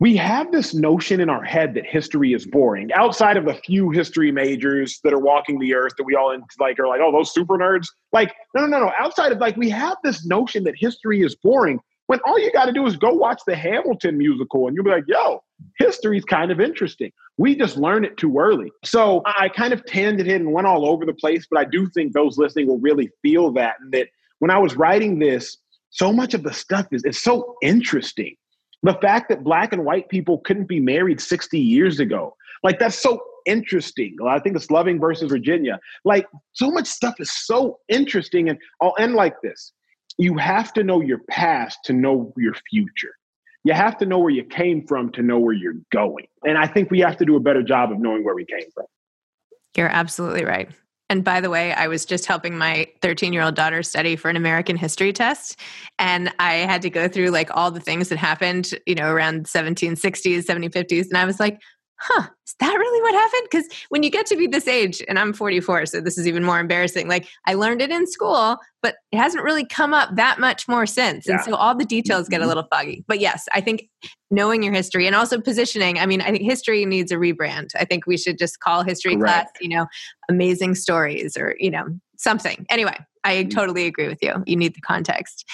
we 0.00 0.16
have 0.16 0.50
this 0.50 0.72
notion 0.72 1.20
in 1.20 1.28
our 1.28 1.44
head 1.44 1.74
that 1.74 1.84
history 1.84 2.32
is 2.32 2.46
boring 2.46 2.90
outside 2.94 3.36
of 3.36 3.44
the 3.44 3.54
few 3.54 3.90
history 3.90 4.32
majors 4.32 4.98
that 5.04 5.12
are 5.12 5.18
walking 5.18 5.58
the 5.58 5.74
earth 5.74 5.92
that 5.98 6.04
we 6.04 6.16
all 6.16 6.34
like 6.58 6.78
are 6.80 6.88
like 6.88 7.00
oh 7.02 7.12
those 7.12 7.32
super 7.32 7.56
nerds 7.56 7.86
like 8.12 8.34
no 8.54 8.62
no 8.62 8.78
no 8.78 8.86
no 8.86 8.92
outside 8.98 9.30
of 9.30 9.38
like 9.38 9.56
we 9.56 9.68
have 9.68 9.96
this 10.02 10.26
notion 10.26 10.64
that 10.64 10.74
history 10.76 11.20
is 11.20 11.36
boring 11.36 11.78
when 12.06 12.18
all 12.26 12.38
you 12.38 12.50
got 12.50 12.64
to 12.64 12.72
do 12.72 12.86
is 12.86 12.96
go 12.96 13.12
watch 13.12 13.40
the 13.46 13.54
hamilton 13.54 14.16
musical 14.16 14.66
and 14.66 14.74
you'll 14.74 14.84
be 14.84 14.90
like 14.90 15.04
yo 15.06 15.40
history 15.78 16.18
is 16.18 16.24
kind 16.24 16.50
of 16.50 16.60
interesting 16.60 17.10
we 17.38 17.54
just 17.54 17.76
learn 17.76 18.04
it 18.04 18.16
too 18.16 18.38
early 18.38 18.70
so 18.84 19.22
i 19.26 19.48
kind 19.48 19.72
of 19.72 19.84
tanged 19.84 20.20
it 20.20 20.28
and 20.28 20.52
went 20.52 20.66
all 20.66 20.86
over 20.86 21.04
the 21.04 21.14
place 21.14 21.46
but 21.50 21.58
i 21.58 21.64
do 21.64 21.88
think 21.90 22.12
those 22.12 22.38
listening 22.38 22.66
will 22.66 22.80
really 22.80 23.10
feel 23.22 23.52
that 23.52 23.74
and 23.80 23.92
that 23.92 24.08
when 24.38 24.50
i 24.50 24.58
was 24.58 24.76
writing 24.76 25.18
this 25.18 25.58
so 25.90 26.12
much 26.12 26.34
of 26.34 26.42
the 26.42 26.52
stuff 26.52 26.86
is 26.92 27.02
it's 27.04 27.22
so 27.22 27.54
interesting 27.62 28.34
the 28.82 28.94
fact 28.94 29.28
that 29.28 29.44
black 29.44 29.72
and 29.72 29.84
white 29.84 30.08
people 30.08 30.38
couldn't 30.38 30.66
be 30.66 30.80
married 30.80 31.20
60 31.20 31.58
years 31.58 32.00
ago, 32.00 32.34
like 32.62 32.78
that's 32.78 32.98
so 32.98 33.20
interesting. 33.46 34.16
I 34.26 34.38
think 34.38 34.56
it's 34.56 34.70
Loving 34.70 34.98
versus 34.98 35.30
Virginia. 35.30 35.78
Like 36.04 36.26
so 36.52 36.70
much 36.70 36.86
stuff 36.86 37.14
is 37.18 37.30
so 37.32 37.78
interesting. 37.88 38.48
And 38.48 38.58
oh, 38.80 38.88
I'll 38.88 39.04
end 39.04 39.14
like 39.14 39.40
this 39.42 39.72
you 40.18 40.36
have 40.36 40.72
to 40.74 40.84
know 40.84 41.00
your 41.00 41.20
past 41.30 41.78
to 41.84 41.92
know 41.92 42.32
your 42.36 42.54
future. 42.68 43.12
You 43.64 43.74
have 43.74 43.98
to 43.98 44.06
know 44.06 44.18
where 44.18 44.30
you 44.30 44.44
came 44.44 44.86
from 44.86 45.12
to 45.12 45.22
know 45.22 45.38
where 45.38 45.54
you're 45.54 45.74
going. 45.92 46.26
And 46.44 46.56
I 46.56 46.66
think 46.66 46.90
we 46.90 47.00
have 47.00 47.16
to 47.18 47.24
do 47.24 47.36
a 47.36 47.40
better 47.40 47.62
job 47.62 47.92
of 47.92 47.98
knowing 47.98 48.24
where 48.24 48.34
we 48.34 48.46
came 48.46 48.70
from. 48.74 48.86
You're 49.76 49.88
absolutely 49.88 50.44
right. 50.44 50.70
And 51.10 51.24
by 51.24 51.40
the 51.40 51.50
way, 51.50 51.72
I 51.72 51.88
was 51.88 52.04
just 52.04 52.26
helping 52.26 52.56
my 52.56 52.86
13 53.02 53.32
year 53.32 53.42
old 53.42 53.56
daughter 53.56 53.82
study 53.82 54.14
for 54.14 54.30
an 54.30 54.36
American 54.36 54.76
history 54.76 55.12
test. 55.12 55.58
And 55.98 56.32
I 56.38 56.54
had 56.54 56.82
to 56.82 56.90
go 56.90 57.08
through 57.08 57.30
like 57.30 57.50
all 57.54 57.72
the 57.72 57.80
things 57.80 58.08
that 58.08 58.18
happened, 58.18 58.70
you 58.86 58.94
know, 58.94 59.10
around 59.10 59.46
1760s, 59.46 60.44
1750s. 60.46 61.08
And 61.08 61.18
I 61.18 61.24
was 61.24 61.40
like, 61.40 61.60
huh, 62.00 62.26
is 62.46 62.54
that 62.60 62.72
really 62.72 63.02
what 63.02 63.14
happened? 63.14 63.48
Because 63.50 63.86
when 63.90 64.02
you 64.02 64.10
get 64.10 64.26
to 64.26 64.36
be 64.36 64.46
this 64.46 64.66
age, 64.66 65.02
and 65.06 65.18
I'm 65.18 65.32
44, 65.32 65.86
so 65.86 66.00
this 66.00 66.16
is 66.16 66.26
even 66.26 66.44
more 66.44 66.58
embarrassing. 66.58 67.08
Like 67.08 67.28
I 67.46 67.54
learned 67.54 67.82
it 67.82 67.90
in 67.90 68.06
school, 68.06 68.56
but 68.82 68.96
it 69.12 69.18
hasn't 69.18 69.44
really 69.44 69.66
come 69.66 69.92
up 69.92 70.16
that 70.16 70.40
much 70.40 70.66
more 70.66 70.86
since. 70.86 71.26
Yeah. 71.26 71.34
And 71.34 71.44
so 71.44 71.54
all 71.54 71.76
the 71.76 71.84
details 71.84 72.28
get 72.28 72.36
a 72.36 72.40
mm-hmm. 72.40 72.48
little 72.48 72.66
foggy. 72.72 73.04
But 73.06 73.20
yes, 73.20 73.46
I 73.54 73.60
think 73.60 73.88
knowing 74.30 74.62
your 74.62 74.72
history 74.72 75.06
and 75.06 75.14
also 75.14 75.40
positioning, 75.40 75.98
I 75.98 76.06
mean, 76.06 76.22
I 76.22 76.30
think 76.30 76.42
history 76.42 76.86
needs 76.86 77.12
a 77.12 77.16
rebrand. 77.16 77.70
I 77.78 77.84
think 77.84 78.06
we 78.06 78.16
should 78.16 78.38
just 78.38 78.60
call 78.60 78.82
history 78.82 79.16
Correct. 79.16 79.50
class, 79.50 79.50
you 79.60 79.68
know, 79.68 79.86
amazing 80.30 80.76
stories 80.76 81.36
or, 81.36 81.54
you 81.58 81.70
know, 81.70 81.86
something. 82.16 82.64
Anyway, 82.70 82.96
I 83.24 83.36
mm-hmm. 83.36 83.50
totally 83.50 83.86
agree 83.86 84.08
with 84.08 84.18
you. 84.22 84.42
You 84.46 84.56
need 84.56 84.74
the 84.74 84.80
context. 84.80 85.44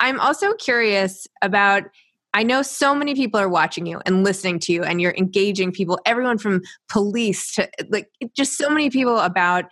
I'm 0.00 0.18
also 0.18 0.52
curious 0.54 1.26
about 1.42 1.84
I 2.34 2.42
know 2.42 2.62
so 2.62 2.94
many 2.94 3.14
people 3.14 3.38
are 3.38 3.48
watching 3.48 3.86
you 3.86 4.00
and 4.06 4.24
listening 4.24 4.58
to 4.60 4.72
you, 4.72 4.82
and 4.82 5.00
you're 5.00 5.14
engaging 5.16 5.72
people, 5.72 5.98
everyone 6.06 6.38
from 6.38 6.62
police 6.88 7.54
to 7.54 7.68
like 7.90 8.08
just 8.34 8.56
so 8.56 8.70
many 8.70 8.90
people 8.90 9.18
about 9.18 9.66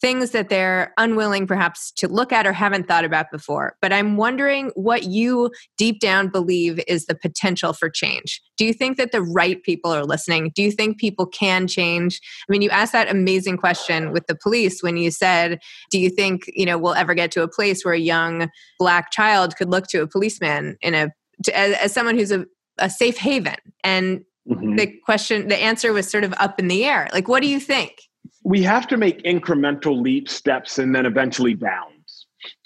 things 0.00 0.30
that 0.32 0.48
they're 0.48 0.92
unwilling 0.98 1.46
perhaps 1.46 1.90
to 1.90 2.06
look 2.06 2.32
at 2.32 2.46
or 2.46 2.52
haven't 2.52 2.86
thought 2.86 3.04
about 3.04 3.30
before. 3.30 3.76
But 3.80 3.92
I'm 3.92 4.16
wondering 4.16 4.70
what 4.74 5.04
you 5.04 5.50
deep 5.78 6.00
down 6.00 6.28
believe 6.28 6.80
is 6.86 7.06
the 7.06 7.14
potential 7.14 7.72
for 7.72 7.88
change. 7.88 8.42
Do 8.58 8.66
you 8.66 8.72
think 8.72 8.98
that 8.98 9.12
the 9.12 9.22
right 9.22 9.62
people 9.62 9.90
are 9.90 10.04
listening? 10.04 10.52
Do 10.54 10.62
you 10.62 10.70
think 10.70 10.98
people 10.98 11.26
can 11.26 11.66
change? 11.66 12.20
I 12.48 12.52
mean, 12.52 12.62
you 12.62 12.70
asked 12.70 12.92
that 12.92 13.10
amazing 13.10 13.56
question 13.56 14.12
with 14.12 14.26
the 14.26 14.36
police 14.36 14.82
when 14.82 14.96
you 14.96 15.10
said, 15.10 15.60
Do 15.90 15.98
you 15.98 16.10
think, 16.10 16.50
you 16.54 16.66
know, 16.66 16.78
we'll 16.78 16.94
ever 16.94 17.14
get 17.14 17.30
to 17.32 17.42
a 17.42 17.48
place 17.48 17.84
where 17.84 17.94
a 17.94 17.98
young 17.98 18.50
black 18.78 19.10
child 19.10 19.56
could 19.56 19.70
look 19.70 19.86
to 19.88 20.02
a 20.02 20.06
policeman 20.06 20.76
in 20.82 20.94
a 20.94 21.10
to, 21.44 21.56
as, 21.56 21.76
as, 21.76 21.92
someone 21.92 22.16
who's 22.16 22.32
a, 22.32 22.46
a 22.78 22.90
safe 22.90 23.16
haven. 23.16 23.56
And 23.84 24.24
mm-hmm. 24.48 24.76
the 24.76 24.86
question 25.04 25.48
the 25.48 25.56
answer 25.56 25.92
was 25.92 26.10
sort 26.10 26.24
of 26.24 26.34
up 26.38 26.58
in 26.58 26.68
the 26.68 26.84
air. 26.84 27.08
Like 27.12 27.28
what 27.28 27.42
do 27.42 27.48
you 27.48 27.60
think? 27.60 27.92
We 28.44 28.62
have 28.62 28.86
to 28.88 28.96
make 28.96 29.22
incremental 29.24 30.00
leap 30.00 30.28
steps 30.28 30.78
and 30.78 30.94
then 30.94 31.06
eventually 31.06 31.54
bounds 31.54 31.96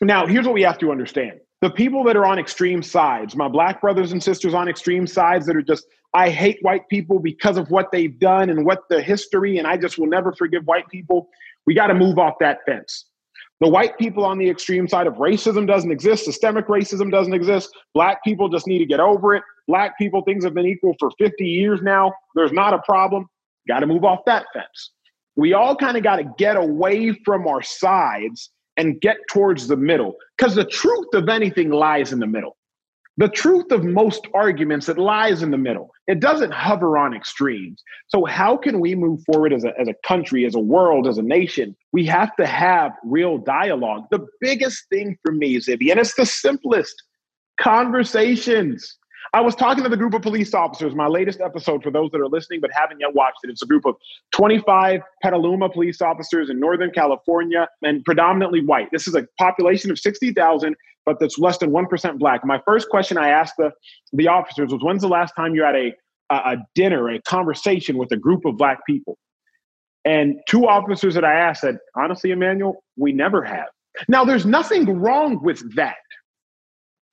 now 0.00 0.27
here's 0.27 0.47
what 0.47 0.55
we 0.55 0.62
have 0.62 0.79
to 0.79 0.91
understand. 0.91 1.41
The 1.61 1.71
people 1.71 2.03
that 2.05 2.17
are 2.17 2.25
on 2.25 2.39
extreme 2.39 2.83
sides 2.83 3.37
my 3.37 3.49
black 3.49 3.81
brothers 3.81 4.12
and 4.12 4.23
sisters 4.23 4.55
on 4.55 4.69
extreme 4.69 5.07
sides 5.07 5.47
that 5.47 5.57
are 5.57 5.62
just 5.62 5.87
i 6.15 6.29
hate 6.29 6.59
white 6.62 6.89
people 6.89 7.19
because 7.19 7.57
of 7.57 7.71
what 7.71 7.93
they've 7.93 8.19
done 8.19 8.50
and 8.50 8.65
what 8.65 8.89
the 8.89 9.00
history 9.00 9.59
and 9.59 9.67
i 9.67 9.77
just 9.77 9.99
will 9.99 10.07
never 10.07 10.33
forgive 10.33 10.65
white 10.65 10.89
people. 10.89 11.29
We 11.67 11.75
got 11.75 11.89
to 11.89 11.95
move 11.95 12.19
off 12.19 12.35
that 12.41 12.59
fence 12.67 13.05
the 13.61 13.69
white 13.69 13.99
people 13.99 14.25
on 14.25 14.38
the 14.38 14.49
extreme 14.49 14.88
side 14.88 15.07
of 15.07 15.14
racism 15.14 15.67
doesn't 15.67 15.93
exist, 15.93 16.25
systemic 16.25 16.67
racism 16.67 17.11
doesn't 17.11 17.35
exist. 17.35 17.71
Black 17.95 18.25
people 18.25 18.49
just 18.49 18.67
need 18.67 18.79
to 18.79 18.87
get 18.87 19.00
over 19.00 19.35
it. 19.35 19.43
Black 19.69 19.99
people, 19.99 20.23
things 20.23 20.45
have 20.45 20.55
been 20.55 20.67
equal 20.67 20.95
for 20.99 21.11
50 21.19 21.45
years 21.45 21.81
now. 21.83 22.12
There's 22.35 22.52
not 22.52 22.73
a 22.73 22.79
problem. 22.79 23.26
Got 23.69 23.81
to 23.81 23.87
move 23.87 24.05
off 24.05 24.21
that 24.26 24.47
fence. 24.55 24.93
We 25.37 25.52
all 25.52 25.76
kind 25.76 25.97
of 25.97 26.02
got 26.02 26.17
to 26.17 26.25
get 26.38 26.57
away 26.57 27.12
from 27.25 27.47
our 27.47 27.62
sides 27.62 28.50
and 28.76 29.00
get 29.00 29.19
towards 29.31 29.69
the 29.69 29.76
middle 29.76 30.14
because 30.37 30.55
the 30.55 30.64
truth 30.64 31.09
of 31.12 31.29
anything 31.29 31.71
lies 31.71 32.12
in 32.12 32.19
the 32.19 32.26
middle. 32.26 32.57
The 33.21 33.29
truth 33.29 33.71
of 33.71 33.85
most 33.85 34.27
arguments, 34.33 34.89
it 34.89 34.97
lies 34.97 35.43
in 35.43 35.50
the 35.50 35.59
middle. 35.59 35.91
It 36.07 36.21
doesn't 36.21 36.53
hover 36.53 36.97
on 36.97 37.12
extremes. 37.12 37.85
So, 38.09 38.25
how 38.25 38.57
can 38.57 38.81
we 38.81 38.95
move 38.95 39.23
forward 39.31 39.53
as 39.53 39.62
a, 39.62 39.79
as 39.79 39.89
a 39.89 39.95
country, 40.07 40.47
as 40.47 40.55
a 40.55 40.59
world, 40.59 41.07
as 41.07 41.19
a 41.19 41.23
nation? 41.23 41.77
We 41.93 42.07
have 42.07 42.35
to 42.37 42.47
have 42.47 42.93
real 43.05 43.37
dialogue. 43.37 44.05
The 44.11 44.27
biggest 44.41 44.89
thing 44.89 45.19
for 45.23 45.33
me, 45.33 45.59
Zibby, 45.59 45.91
and 45.91 46.00
it's 46.00 46.15
the 46.15 46.25
simplest 46.25 46.95
conversations. 47.61 48.97
I 49.35 49.43
was 49.43 49.55
talking 49.55 49.85
to 49.85 49.91
the 49.91 49.99
group 49.99 50.15
of 50.15 50.23
police 50.23 50.55
officers, 50.55 50.95
my 50.95 51.07
latest 51.07 51.41
episode 51.41 51.83
for 51.83 51.91
those 51.91 52.11
that 52.12 52.21
are 52.21 52.29
listening 52.29 52.61
but 52.61 52.71
haven't 52.73 53.00
yet 53.00 53.15
watched 53.15 53.39
it. 53.45 53.50
It's 53.50 53.62
a 53.62 53.67
group 53.67 53.85
of 53.85 53.95
25 54.33 55.03
Petaluma 55.23 55.69
police 55.69 56.00
officers 56.00 56.50
in 56.50 56.59
Northern 56.59 56.91
California 56.91 57.69
and 57.83 58.05
predominantly 58.05 58.65
white. 58.65 58.89
This 58.91 59.07
is 59.07 59.15
a 59.15 59.29
population 59.39 59.91
of 59.91 59.99
60,000 59.99 60.75
but 61.11 61.19
that's 61.19 61.38
less 61.38 61.59
than 61.59 61.71
1% 61.71 62.19
black. 62.19 62.45
My 62.45 62.61
first 62.64 62.88
question 62.88 63.19
I 63.19 63.31
asked 63.31 63.55
the, 63.59 63.73
the 64.12 64.29
officers 64.29 64.73
was, 64.73 64.81
when's 64.81 65.02
the 65.02 65.09
last 65.09 65.35
time 65.35 65.57
you 65.57 65.64
had 65.64 65.75
a 65.75 65.93
a, 66.31 66.35
a 66.35 66.57
dinner, 66.75 67.11
a 67.11 67.21
conversation 67.23 67.99
with 67.99 68.11
a 68.12 68.17
group 68.17 68.45
of 68.45 68.57
black 68.57 68.87
people. 68.87 69.19
And 70.05 70.40
two 70.49 70.67
officers 70.67 71.14
that 71.14 71.25
I 71.25 71.35
asked 71.35 71.61
said, 71.61 71.79
honestly, 71.95 72.31
Emmanuel, 72.31 72.83
we 72.97 73.12
never 73.12 73.45
have. 73.45 73.67
Now, 74.09 74.25
there's 74.25 74.47
nothing 74.47 74.88
wrong 74.88 75.43
with 75.43 75.75
that, 75.75 75.97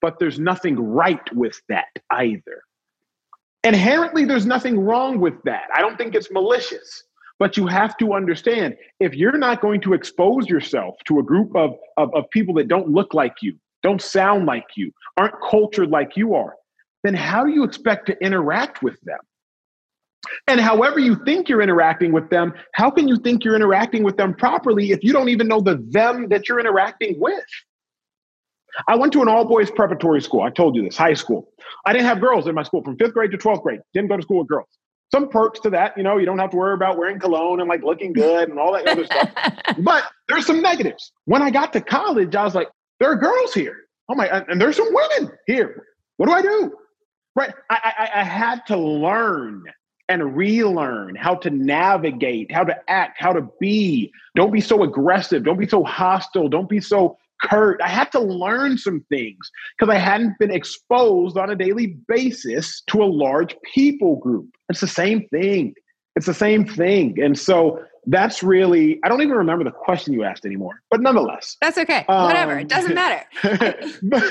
but 0.00 0.18
there's 0.18 0.38
nothing 0.38 0.76
right 0.76 1.34
with 1.34 1.60
that 1.68 1.88
either. 2.10 2.62
Inherently, 3.64 4.24
there's 4.24 4.46
nothing 4.46 4.78
wrong 4.78 5.18
with 5.18 5.34
that. 5.44 5.64
I 5.74 5.80
don't 5.80 5.98
think 5.98 6.14
it's 6.14 6.30
malicious. 6.30 7.02
But 7.40 7.56
you 7.56 7.68
have 7.68 7.96
to 7.98 8.14
understand 8.14 8.76
if 8.98 9.14
you're 9.14 9.38
not 9.38 9.60
going 9.60 9.80
to 9.82 9.92
expose 9.92 10.48
yourself 10.48 10.96
to 11.06 11.20
a 11.20 11.22
group 11.22 11.54
of, 11.54 11.74
of, 11.96 12.12
of 12.14 12.24
people 12.30 12.54
that 12.54 12.66
don't 12.66 12.88
look 12.88 13.14
like 13.14 13.34
you, 13.42 13.56
don't 13.82 14.02
sound 14.02 14.46
like 14.46 14.64
you, 14.76 14.92
aren't 15.16 15.34
cultured 15.48 15.90
like 15.90 16.16
you 16.16 16.34
are, 16.34 16.54
then 17.04 17.14
how 17.14 17.44
do 17.44 17.50
you 17.50 17.64
expect 17.64 18.06
to 18.06 18.24
interact 18.24 18.82
with 18.82 19.00
them? 19.02 19.18
And 20.46 20.60
however 20.60 20.98
you 20.98 21.16
think 21.24 21.48
you're 21.48 21.62
interacting 21.62 22.12
with 22.12 22.28
them, 22.28 22.52
how 22.74 22.90
can 22.90 23.08
you 23.08 23.16
think 23.16 23.44
you're 23.44 23.54
interacting 23.54 24.02
with 24.02 24.16
them 24.16 24.34
properly 24.34 24.90
if 24.90 25.02
you 25.02 25.12
don't 25.12 25.28
even 25.28 25.48
know 25.48 25.60
the 25.60 25.76
them 25.90 26.28
that 26.28 26.48
you're 26.48 26.60
interacting 26.60 27.18
with? 27.18 27.44
I 28.86 28.96
went 28.96 29.12
to 29.14 29.22
an 29.22 29.28
all 29.28 29.44
boys 29.44 29.70
preparatory 29.70 30.20
school. 30.20 30.42
I 30.42 30.50
told 30.50 30.76
you 30.76 30.82
this, 30.82 30.96
high 30.96 31.14
school. 31.14 31.48
I 31.86 31.92
didn't 31.92 32.06
have 32.06 32.20
girls 32.20 32.46
in 32.46 32.54
my 32.54 32.62
school 32.62 32.82
from 32.82 32.96
fifth 32.96 33.14
grade 33.14 33.30
to 33.32 33.38
12th 33.38 33.62
grade. 33.62 33.80
Didn't 33.94 34.08
go 34.08 34.16
to 34.16 34.22
school 34.22 34.38
with 34.38 34.48
girls. 34.48 34.68
Some 35.10 35.30
perks 35.30 35.58
to 35.60 35.70
that, 35.70 35.96
you 35.96 36.02
know, 36.02 36.18
you 36.18 36.26
don't 36.26 36.38
have 36.38 36.50
to 36.50 36.56
worry 36.56 36.74
about 36.74 36.98
wearing 36.98 37.18
cologne 37.18 37.60
and 37.60 37.68
like 37.68 37.82
looking 37.82 38.12
good 38.12 38.50
and 38.50 38.58
all 38.58 38.72
that 38.74 38.86
other 38.86 39.06
stuff. 39.06 39.30
But 39.78 40.04
there's 40.28 40.44
some 40.44 40.60
negatives. 40.60 41.12
When 41.24 41.40
I 41.40 41.50
got 41.50 41.72
to 41.74 41.80
college, 41.80 42.34
I 42.34 42.44
was 42.44 42.54
like, 42.54 42.68
there 43.00 43.10
are 43.10 43.16
girls 43.16 43.54
here. 43.54 43.76
Oh 44.08 44.14
my, 44.14 44.26
and 44.26 44.60
there's 44.60 44.76
some 44.76 44.92
women 44.92 45.32
here. 45.46 45.84
What 46.16 46.26
do 46.26 46.32
I 46.32 46.42
do? 46.42 46.72
Right. 47.36 47.52
I, 47.70 47.92
I, 47.98 48.20
I 48.20 48.24
had 48.24 48.66
to 48.66 48.76
learn 48.76 49.64
and 50.08 50.36
relearn 50.36 51.14
how 51.14 51.34
to 51.36 51.50
navigate, 51.50 52.50
how 52.50 52.64
to 52.64 52.76
act, 52.90 53.20
how 53.20 53.32
to 53.32 53.46
be. 53.60 54.10
Don't 54.34 54.52
be 54.52 54.60
so 54.60 54.82
aggressive. 54.82 55.44
Don't 55.44 55.58
be 55.58 55.68
so 55.68 55.84
hostile. 55.84 56.48
Don't 56.48 56.68
be 56.68 56.80
so 56.80 57.18
curt. 57.42 57.80
I 57.82 57.88
had 57.88 58.10
to 58.12 58.20
learn 58.20 58.78
some 58.78 59.04
things 59.10 59.50
because 59.78 59.94
I 59.94 59.98
hadn't 59.98 60.38
been 60.38 60.50
exposed 60.50 61.36
on 61.36 61.50
a 61.50 61.54
daily 61.54 61.98
basis 62.08 62.82
to 62.88 63.02
a 63.02 63.04
large 63.04 63.54
people 63.74 64.16
group. 64.16 64.48
It's 64.68 64.80
the 64.80 64.88
same 64.88 65.28
thing. 65.28 65.74
It's 66.16 66.26
the 66.26 66.34
same 66.34 66.66
thing. 66.66 67.20
And 67.22 67.38
so 67.38 67.84
that's 68.08 68.42
really, 68.42 68.98
I 69.04 69.08
don't 69.08 69.20
even 69.20 69.36
remember 69.36 69.64
the 69.64 69.70
question 69.70 70.14
you 70.14 70.24
asked 70.24 70.46
anymore, 70.46 70.82
but 70.90 71.02
nonetheless. 71.02 71.58
That's 71.60 71.76
okay. 71.76 72.06
Um, 72.08 72.24
Whatever. 72.24 72.58
It 72.58 72.68
doesn't 72.68 72.94
matter. 72.94 73.26
but, 74.02 74.24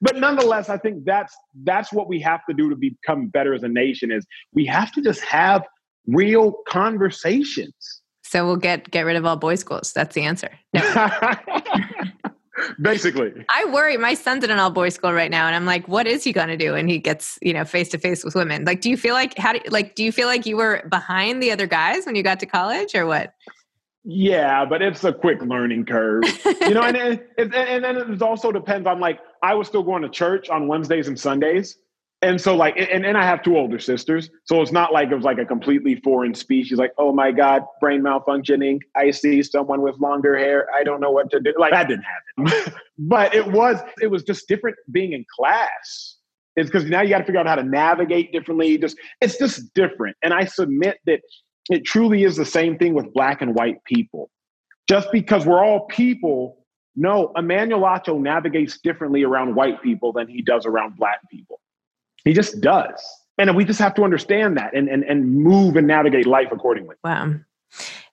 but 0.00 0.16
nonetheless, 0.16 0.70
I 0.70 0.78
think 0.78 1.04
that's, 1.04 1.36
that's 1.62 1.92
what 1.92 2.08
we 2.08 2.20
have 2.20 2.40
to 2.48 2.54
do 2.54 2.70
to 2.70 2.76
become 2.76 3.28
better 3.28 3.52
as 3.52 3.62
a 3.62 3.68
nation 3.68 4.10
is 4.10 4.26
we 4.54 4.64
have 4.66 4.92
to 4.92 5.02
just 5.02 5.20
have 5.20 5.66
real 6.06 6.56
conversations. 6.66 8.00
So 8.22 8.46
we'll 8.46 8.56
get, 8.56 8.90
get 8.90 9.02
rid 9.02 9.16
of 9.16 9.26
all 9.26 9.36
boys 9.36 9.60
schools. 9.60 9.92
That's 9.92 10.14
the 10.14 10.22
answer. 10.22 10.50
No. 10.72 10.80
basically. 12.80 13.32
I 13.48 13.64
worry 13.66 13.96
my 13.96 14.14
son's 14.14 14.44
in 14.44 14.50
an 14.50 14.58
all 14.58 14.70
boys 14.70 14.94
school 14.94 15.12
right 15.12 15.30
now 15.30 15.46
and 15.46 15.54
i'm 15.54 15.66
like 15.66 15.86
what 15.88 16.06
is 16.06 16.24
he 16.24 16.32
going 16.32 16.48
to 16.48 16.56
do 16.56 16.74
and 16.74 16.88
he 16.88 16.98
gets 16.98 17.38
you 17.42 17.52
know 17.52 17.64
face 17.64 17.88
to 17.90 17.98
face 17.98 18.24
with 18.24 18.34
women? 18.34 18.64
Like 18.64 18.80
do 18.80 18.90
you 18.90 18.96
feel 18.96 19.14
like 19.14 19.36
how 19.38 19.52
do 19.52 19.60
you 19.64 19.70
like 19.70 19.94
do 19.94 20.04
you 20.04 20.12
feel 20.12 20.26
like 20.26 20.46
you 20.46 20.56
were 20.56 20.86
behind 20.88 21.42
the 21.42 21.50
other 21.50 21.66
guys 21.66 22.06
when 22.06 22.14
you 22.14 22.22
got 22.22 22.40
to 22.40 22.46
college 22.46 22.94
or 22.94 23.06
what? 23.06 23.34
Yeah 24.04 24.64
but 24.64 24.82
it's 24.82 25.04
a 25.04 25.12
quick 25.12 25.42
learning 25.42 25.84
curve. 25.86 26.24
You 26.60 26.74
know 26.74 26.82
and 26.88 26.96
it, 26.96 27.30
it, 27.36 27.54
and 27.54 27.84
then 27.84 27.96
it 27.96 28.22
also 28.22 28.52
depends 28.52 28.86
on 28.86 29.00
like 29.00 29.20
i 29.42 29.54
was 29.54 29.68
still 29.68 29.82
going 29.82 30.02
to 30.02 30.08
church 30.08 30.48
on 30.48 30.66
wednesdays 30.66 31.08
and 31.08 31.18
sundays 31.18 31.78
and 32.22 32.40
so 32.40 32.56
like 32.56 32.76
and, 32.76 33.06
and 33.06 33.16
i 33.16 33.24
have 33.24 33.42
two 33.42 33.56
older 33.56 33.78
sisters 33.78 34.30
so 34.44 34.60
it's 34.60 34.72
not 34.72 34.92
like 34.92 35.10
it 35.10 35.14
was 35.14 35.24
like 35.24 35.38
a 35.38 35.44
completely 35.44 35.96
foreign 35.96 36.34
species 36.34 36.78
like 36.78 36.92
oh 36.98 37.12
my 37.12 37.30
god 37.30 37.62
brain 37.80 38.02
malfunctioning 38.02 38.78
i 38.96 39.10
see 39.10 39.42
someone 39.42 39.82
with 39.82 39.96
longer 39.98 40.36
hair 40.36 40.66
i 40.74 40.82
don't 40.82 41.00
know 41.00 41.10
what 41.10 41.30
to 41.30 41.40
do 41.40 41.52
like 41.58 41.72
that 41.72 41.88
didn't 41.88 42.04
happen. 42.04 42.72
But 42.98 43.32
it 43.34 43.46
was 43.46 43.80
it 44.02 44.08
was 44.08 44.24
just 44.24 44.48
different 44.48 44.76
being 44.90 45.12
in 45.12 45.24
class. 45.34 46.16
It's 46.56 46.68
because 46.68 46.84
now 46.86 47.00
you 47.00 47.10
got 47.10 47.18
to 47.18 47.24
figure 47.24 47.38
out 47.38 47.46
how 47.46 47.54
to 47.54 47.62
navigate 47.62 48.32
differently 48.32 48.76
just 48.76 48.96
it's 49.20 49.38
just 49.38 49.72
different. 49.74 50.16
And 50.22 50.34
i 50.34 50.44
submit 50.44 50.98
that 51.06 51.20
it 51.70 51.84
truly 51.84 52.24
is 52.24 52.36
the 52.36 52.44
same 52.44 52.76
thing 52.76 52.94
with 52.94 53.12
black 53.14 53.40
and 53.40 53.54
white 53.54 53.84
people. 53.84 54.30
Just 54.88 55.12
because 55.12 55.46
we're 55.46 55.64
all 55.64 55.86
people 55.86 56.56
no 56.96 57.32
emmanuel 57.36 57.82
acho 57.82 58.20
navigates 58.20 58.80
differently 58.80 59.22
around 59.22 59.54
white 59.54 59.80
people 59.80 60.12
than 60.12 60.26
he 60.26 60.42
does 60.42 60.66
around 60.66 60.96
black 60.96 61.20
people 61.30 61.60
he 62.24 62.32
just 62.32 62.60
does. 62.60 63.02
And 63.38 63.54
we 63.56 63.64
just 63.64 63.78
have 63.78 63.94
to 63.94 64.02
understand 64.02 64.56
that 64.56 64.74
and, 64.74 64.88
and, 64.88 65.04
and 65.04 65.32
move 65.32 65.76
and 65.76 65.86
navigate 65.86 66.26
life 66.26 66.48
accordingly. 66.50 66.96
Wow. 67.04 67.34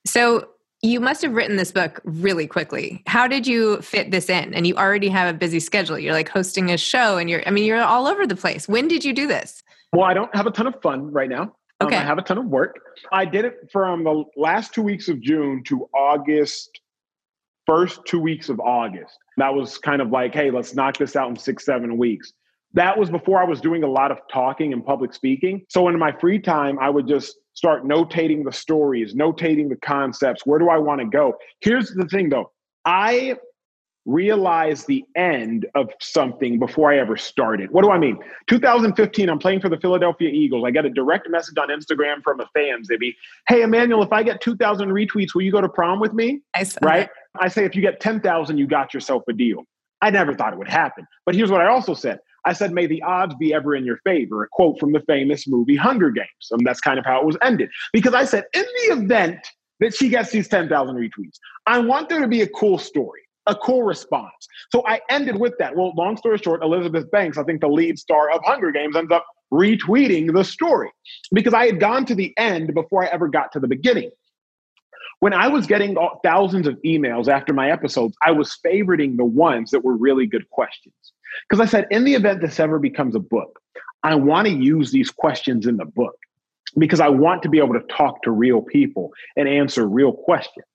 So 0.06 0.48
you 0.84 1.00
must 1.00 1.24
have 1.24 1.34
written 1.34 1.56
this 1.56 1.72
book 1.72 2.00
really 2.04 2.46
quickly. 2.46 3.02
How 3.08 3.28
did 3.28 3.48
you 3.48 3.82
fit 3.82 4.12
this 4.12 4.30
in? 4.30 4.54
And 4.54 4.68
you 4.68 4.76
already 4.76 5.10
have 5.10 5.34
a 5.34 5.38
busy 5.38 5.60
schedule. 5.60 5.98
You're 5.98 6.14
like 6.14 6.30
hosting 6.30 6.70
a 6.70 6.78
show 6.78 7.18
and 7.18 7.28
you're, 7.28 7.42
I 7.48 7.52
mean, 7.52 7.66
you're 7.66 7.82
all 7.82 8.06
over 8.08 8.28
the 8.28 8.36
place. 8.36 8.68
When 8.68 8.88
did 8.88 9.04
you 9.04 9.14
do 9.14 9.26
this? 9.26 9.64
Well, 9.94 10.06
I 10.06 10.14
don't 10.14 10.34
have 10.36 10.46
a 10.46 10.52
ton 10.52 10.68
of 10.68 10.80
fun 10.84 11.12
right 11.12 11.30
now. 11.30 11.54
Um, 11.82 11.88
okay. 11.88 11.96
Um, 11.96 12.04
I 12.04 12.06
have 12.06 12.18
a 12.20 12.22
ton 12.22 12.38
of 12.38 12.46
work. 12.46 12.80
I 13.12 13.26
did 13.26 13.46
it 13.46 13.70
from 13.72 14.04
the 14.04 14.24
last 14.38 14.74
two 14.74 14.84
weeks 14.84 15.08
of 15.08 15.20
June 15.22 15.64
to 15.66 15.90
August, 15.96 16.80
first 17.66 18.02
two 18.06 18.20
weeks 18.20 18.50
of 18.50 18.60
August. 18.60 19.18
That 19.38 19.54
was 19.54 19.80
kind 19.80 20.02
of 20.02 20.12
like, 20.12 20.36
hey, 20.36 20.52
let's 20.52 20.76
knock 20.76 20.98
this 20.98 21.16
out 21.16 21.30
in 21.30 21.36
six, 21.36 21.66
seven 21.66 21.98
weeks 21.98 22.32
that 22.76 22.98
was 22.98 23.10
before 23.10 23.42
I 23.42 23.46
was 23.46 23.62
doing 23.62 23.84
a 23.84 23.88
lot 23.88 24.12
of 24.12 24.20
talking 24.32 24.74
and 24.74 24.86
public 24.86 25.14
speaking. 25.14 25.66
So 25.70 25.88
in 25.88 25.98
my 25.98 26.12
free 26.12 26.40
time, 26.40 26.78
I 26.80 26.90
would 26.90 27.08
just 27.08 27.38
start 27.54 27.86
notating 27.86 28.44
the 28.44 28.52
stories, 28.52 29.16
notating 29.16 29.70
the 29.70 29.78
concepts. 29.78 30.46
Where 30.46 30.60
do 30.60 30.70
I 30.70 30.78
want 30.78 31.00
to 31.00 31.08
go? 31.08 31.36
Here's 31.62 31.90
the 31.92 32.06
thing 32.06 32.30
though 32.30 32.52
I 32.84 33.36
realize 34.06 34.86
the 34.86 35.04
end 35.16 35.66
of 35.74 35.90
something 36.00 36.60
before 36.60 36.92
I 36.92 37.00
ever 37.00 37.18
started. 37.18 37.72
What 37.72 37.84
do 37.84 37.90
I 37.90 37.98
mean? 37.98 38.20
2015, 38.48 39.30
I'm 39.30 39.40
playing 39.40 39.62
for 39.62 39.70
the 39.70 39.80
Philadelphia 39.80 40.30
Eagles. 40.30 40.64
I 40.64 40.70
get 40.70 40.86
a 40.86 40.92
direct 40.92 41.28
message 41.30 41.58
on 41.58 41.70
Instagram 41.70 42.22
from 42.24 42.40
a 42.40 42.46
fan, 42.54 42.84
Zibby. 42.84 43.16
Hey, 43.48 43.64
Emmanuel, 43.64 44.04
if 44.04 44.14
I 44.14 44.22
get 44.22 44.42
2,000 44.42 44.90
retweets, 44.90 45.34
will 45.34 45.42
you 45.42 45.52
go 45.52 45.60
to 45.60 45.70
prom 45.70 46.00
with 46.00 46.14
me? 46.14 46.42
I 46.54 46.68
right? 46.84 47.10
I 47.40 47.48
say, 47.48 47.66
if 47.66 47.76
you 47.76 47.82
get 47.82 48.00
10,000, 48.00 48.58
you 48.60 48.68
got 48.68 48.94
yourself 48.94 49.24
a 49.28 49.34
deal. 49.34 49.64
I 50.02 50.12
never 50.12 50.36
thought 50.36 50.54
it 50.54 50.60
would 50.60 50.70
happen. 50.70 51.08
But 51.26 51.34
here's 51.34 51.50
what 51.50 51.62
I 51.62 51.68
also 51.68 51.96
said 51.96 52.20
I 52.46 52.54
said, 52.54 52.72
may 52.72 52.86
the 52.86 53.02
odds 53.02 53.36
be 53.36 53.54
ever 53.54 53.76
in 53.76 53.86
your 53.86 53.98
favor, 54.06 54.44
a 54.44 54.48
quote 54.52 54.80
from 54.80 54.92
the 54.92 55.02
famous 55.02 55.48
movie 55.48 55.76
Hunger 55.76 56.12
Games. 56.12 56.28
And 56.52 56.66
that's 56.66 56.82
kind 56.82 57.00
of 57.00 57.06
how 57.06 57.20
it 57.20 57.26
was 57.26 57.38
ended. 57.42 57.70
Because 57.92 58.14
I 58.14 58.26
said, 58.26 58.46
in 58.54 58.64
the 58.64 58.96
event 58.96 59.40
that 59.80 59.96
she 59.96 60.10
gets 60.10 60.32
these 60.32 60.48
10,000 60.48 60.96
retweets, 60.96 61.38
I 61.66 61.80
want 61.80 62.10
there 62.10 62.22
to 62.22 62.28
be 62.28 62.42
a 62.42 62.48
cool 62.48 62.78
story, 62.78 63.22
a 63.48 63.56
cool 63.56 63.84
response. 63.84 64.48
So 64.72 64.86
I 64.88 65.02
ended 65.10 65.40
with 65.40 65.54
that. 65.60 65.76
Well, 65.76 65.94
long 65.96 66.18
story 66.18 66.38
short, 66.38 66.64
Elizabeth 66.64 67.10
Banks, 67.12 67.38
I 67.38 67.44
think 67.44 67.62
the 67.62 67.68
lead 67.68 67.98
star 67.98 68.32
of 68.32 68.42
Hunger 68.44 68.72
Games, 68.72 68.96
ends 68.96 69.12
up 69.12 69.26
retweeting 69.54 70.34
the 70.34 70.44
story 70.44 70.92
because 71.32 71.54
I 71.54 71.66
had 71.66 71.80
gone 71.80 72.06
to 72.06 72.16
the 72.16 72.34
end 72.38 72.74
before 72.74 73.04
I 73.04 73.08
ever 73.08 73.28
got 73.28 73.52
to 73.54 73.60
the 73.60 73.68
beginning. 73.68 74.12
When 75.20 75.34
I 75.34 75.48
was 75.48 75.66
getting 75.66 75.96
thousands 76.24 76.68
of 76.68 76.78
emails 76.86 77.28
after 77.28 77.54
my 77.54 77.72
episodes, 77.72 78.16
I 78.24 78.32
was 78.32 78.58
favoriting 78.66 79.18
the 79.18 79.26
ones 79.26 79.72
that 79.72 79.84
were 79.84 79.96
really 79.96 80.28
good 80.28 80.50
questions. 80.50 80.94
Because 81.50 81.62
I 81.62 81.70
said, 81.70 81.88
in 81.92 82.04
the 82.04 82.14
event 82.14 82.42
this 82.42 82.60
ever 82.60 82.80
becomes 82.80 83.16
a 83.16 83.20
book, 83.20 83.60
I 84.04 84.16
want 84.16 84.48
to 84.48 84.54
use 84.54 84.92
these 84.92 85.10
questions 85.10 85.66
in 85.66 85.78
the 85.78 85.86
book 85.86 86.16
because 86.78 87.00
I 87.00 87.10
want 87.10 87.42
to 87.44 87.50
be 87.50 87.58
able 87.58 87.74
to 87.74 87.84
talk 87.90 88.22
to 88.24 88.32
real 88.32 88.62
people 88.62 89.12
and 89.36 89.48
answer 89.48 89.88
real 89.88 90.12
questions. 90.12 90.66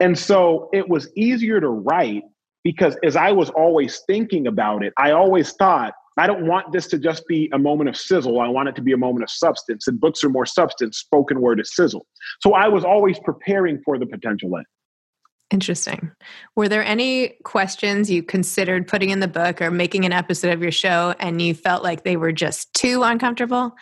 And 0.00 0.18
so 0.18 0.68
it 0.72 0.88
was 0.88 1.10
easier 1.16 1.60
to 1.60 1.68
write 1.68 2.24
because 2.62 2.96
as 3.04 3.16
I 3.16 3.32
was 3.32 3.50
always 3.50 4.00
thinking 4.06 4.46
about 4.46 4.82
it, 4.82 4.92
I 4.98 5.12
always 5.12 5.52
thought, 5.52 5.94
I 6.16 6.26
don't 6.26 6.46
want 6.46 6.72
this 6.72 6.86
to 6.88 6.98
just 6.98 7.26
be 7.26 7.50
a 7.52 7.58
moment 7.58 7.88
of 7.88 7.96
sizzle. 7.96 8.40
I 8.40 8.48
want 8.48 8.68
it 8.68 8.76
to 8.76 8.82
be 8.82 8.92
a 8.92 8.96
moment 8.96 9.24
of 9.24 9.30
substance. 9.30 9.88
And 9.88 10.00
books 10.00 10.22
are 10.24 10.28
more 10.28 10.46
substance, 10.46 10.98
spoken 10.98 11.40
word 11.40 11.60
is 11.60 11.74
sizzle. 11.74 12.06
So 12.40 12.54
I 12.54 12.68
was 12.68 12.84
always 12.84 13.18
preparing 13.18 13.80
for 13.84 13.98
the 13.98 14.06
potential 14.06 14.56
end. 14.56 14.66
Interesting. 15.54 16.10
Were 16.56 16.68
there 16.68 16.84
any 16.84 17.34
questions 17.44 18.10
you 18.10 18.24
considered 18.24 18.88
putting 18.88 19.10
in 19.10 19.20
the 19.20 19.28
book 19.28 19.62
or 19.62 19.70
making 19.70 20.04
an 20.04 20.10
episode 20.10 20.52
of 20.52 20.60
your 20.60 20.72
show 20.72 21.14
and 21.20 21.40
you 21.40 21.54
felt 21.54 21.84
like 21.84 22.02
they 22.02 22.16
were 22.16 22.32
just 22.32 22.74
too 22.74 23.04
uncomfortable? 23.04 23.72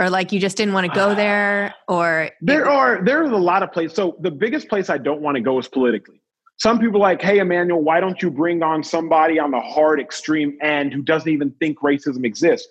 Or 0.00 0.10
like 0.10 0.32
you 0.32 0.40
just 0.40 0.56
didn't 0.56 0.74
want 0.74 0.88
to 0.88 0.92
go 0.92 1.10
ah. 1.10 1.14
there 1.14 1.74
or 1.86 2.30
there 2.40 2.68
are 2.68 3.04
there 3.04 3.22
are 3.22 3.30
a 3.30 3.38
lot 3.38 3.62
of 3.62 3.70
places. 3.70 3.94
So 3.94 4.16
the 4.18 4.32
biggest 4.32 4.68
place 4.68 4.90
I 4.90 4.98
don't 4.98 5.20
want 5.20 5.36
to 5.36 5.40
go 5.40 5.60
is 5.60 5.68
politically. 5.68 6.20
Some 6.56 6.80
people 6.80 6.98
like, 6.98 7.22
hey 7.22 7.38
Emmanuel, 7.38 7.80
why 7.80 8.00
don't 8.00 8.20
you 8.20 8.28
bring 8.28 8.64
on 8.64 8.82
somebody 8.82 9.38
on 9.38 9.52
the 9.52 9.60
hard 9.60 10.00
extreme 10.00 10.58
end 10.60 10.92
who 10.92 11.02
doesn't 11.02 11.30
even 11.30 11.52
think 11.60 11.78
racism 11.78 12.24
exists? 12.24 12.66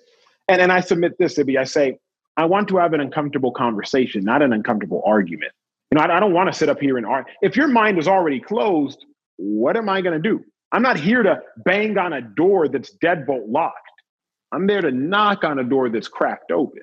And 0.49 0.61
and 0.61 0.73
I 0.73 0.81
submit 0.81 1.17
this, 1.17 1.37
Zibby. 1.37 1.57
I 1.57 1.63
say, 1.63 1.99
I 2.35 2.43
want 2.43 2.67
to 2.67 2.77
have 2.79 2.91
an 2.91 2.99
uncomfortable 2.99 3.53
conversation, 3.53 4.25
not 4.25 4.41
an 4.41 4.51
uncomfortable 4.51 5.01
argument. 5.05 5.53
You 5.91 5.97
know, 5.97 6.05
I, 6.05 6.17
I 6.17 6.19
don't 6.19 6.33
want 6.33 6.51
to 6.51 6.57
sit 6.57 6.69
up 6.69 6.79
here 6.79 6.97
and 6.97 7.05
argue. 7.05 7.33
If 7.41 7.55
your 7.55 7.67
mind 7.67 7.99
is 7.99 8.07
already 8.07 8.39
closed, 8.39 9.05
what 9.37 9.75
am 9.75 9.89
I 9.89 10.01
going 10.01 10.21
to 10.21 10.29
do? 10.29 10.43
I'm 10.71 10.81
not 10.81 10.97
here 10.97 11.21
to 11.21 11.39
bang 11.65 11.97
on 11.97 12.13
a 12.13 12.21
door 12.21 12.69
that's 12.69 12.95
deadbolt 13.03 13.45
locked. 13.47 13.75
I'm 14.53 14.67
there 14.67 14.81
to 14.81 14.91
knock 14.91 15.43
on 15.43 15.59
a 15.59 15.63
door 15.63 15.89
that's 15.89 16.07
cracked 16.07 16.51
open. 16.51 16.81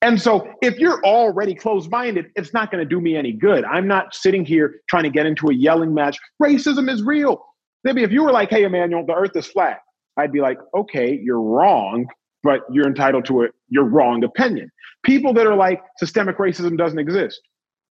And 0.00 0.20
so 0.20 0.48
if 0.62 0.78
you're 0.78 1.02
already 1.04 1.54
closed 1.54 1.90
minded, 1.90 2.26
it's 2.36 2.54
not 2.54 2.70
going 2.70 2.82
to 2.82 2.88
do 2.88 3.00
me 3.00 3.16
any 3.16 3.32
good. 3.32 3.64
I'm 3.64 3.88
not 3.88 4.14
sitting 4.14 4.44
here 4.44 4.76
trying 4.88 5.02
to 5.04 5.10
get 5.10 5.26
into 5.26 5.48
a 5.48 5.54
yelling 5.54 5.92
match. 5.92 6.18
Racism 6.40 6.88
is 6.90 7.02
real. 7.02 7.44
Maybe 7.82 8.02
if 8.02 8.12
you 8.12 8.22
were 8.22 8.30
like, 8.30 8.50
hey, 8.50 8.64
Emmanuel, 8.64 9.04
the 9.04 9.14
earth 9.14 9.34
is 9.34 9.46
flat, 9.46 9.80
I'd 10.16 10.32
be 10.32 10.40
like, 10.40 10.58
okay, 10.76 11.18
you're 11.20 11.40
wrong, 11.40 12.06
but 12.42 12.60
you're 12.70 12.86
entitled 12.86 13.24
to 13.26 13.44
a, 13.44 13.46
your 13.68 13.84
wrong 13.84 14.22
opinion. 14.22 14.70
People 15.02 15.32
that 15.34 15.46
are 15.46 15.56
like, 15.56 15.80
systemic 15.96 16.38
racism 16.38 16.76
doesn't 16.76 16.98
exist. 16.98 17.40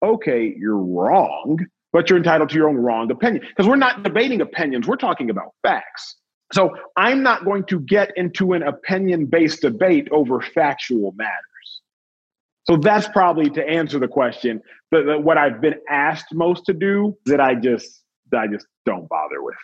Okay, 0.02 0.54
you're 0.58 0.78
wrong, 0.78 1.58
but 1.92 2.08
you're 2.08 2.18
entitled 2.18 2.50
to 2.50 2.56
your 2.56 2.68
own 2.68 2.76
wrong 2.76 3.10
opinion. 3.10 3.44
Because 3.48 3.68
we're 3.68 3.76
not 3.76 4.02
debating 4.02 4.40
opinions, 4.40 4.86
we're 4.86 4.96
talking 4.96 5.30
about 5.30 5.52
facts. 5.62 6.16
So 6.52 6.74
I'm 6.96 7.22
not 7.22 7.44
going 7.44 7.64
to 7.64 7.80
get 7.80 8.12
into 8.16 8.52
an 8.52 8.62
opinion 8.62 9.26
based 9.26 9.62
debate 9.62 10.08
over 10.10 10.40
factual 10.40 11.12
matters. 11.16 11.80
So 12.64 12.76
that's 12.76 13.08
probably 13.08 13.50
to 13.50 13.68
answer 13.68 13.98
the 13.98 14.08
question. 14.08 14.60
But 14.90 15.22
what 15.22 15.36
I've 15.38 15.60
been 15.60 15.74
asked 15.90 16.32
most 16.32 16.64
to 16.66 16.72
do 16.72 17.16
that 17.26 17.40
I 17.40 17.54
just 17.54 18.02
that 18.30 18.40
I 18.40 18.46
just 18.46 18.66
don't 18.86 19.08
bother 19.08 19.42
with. 19.42 19.56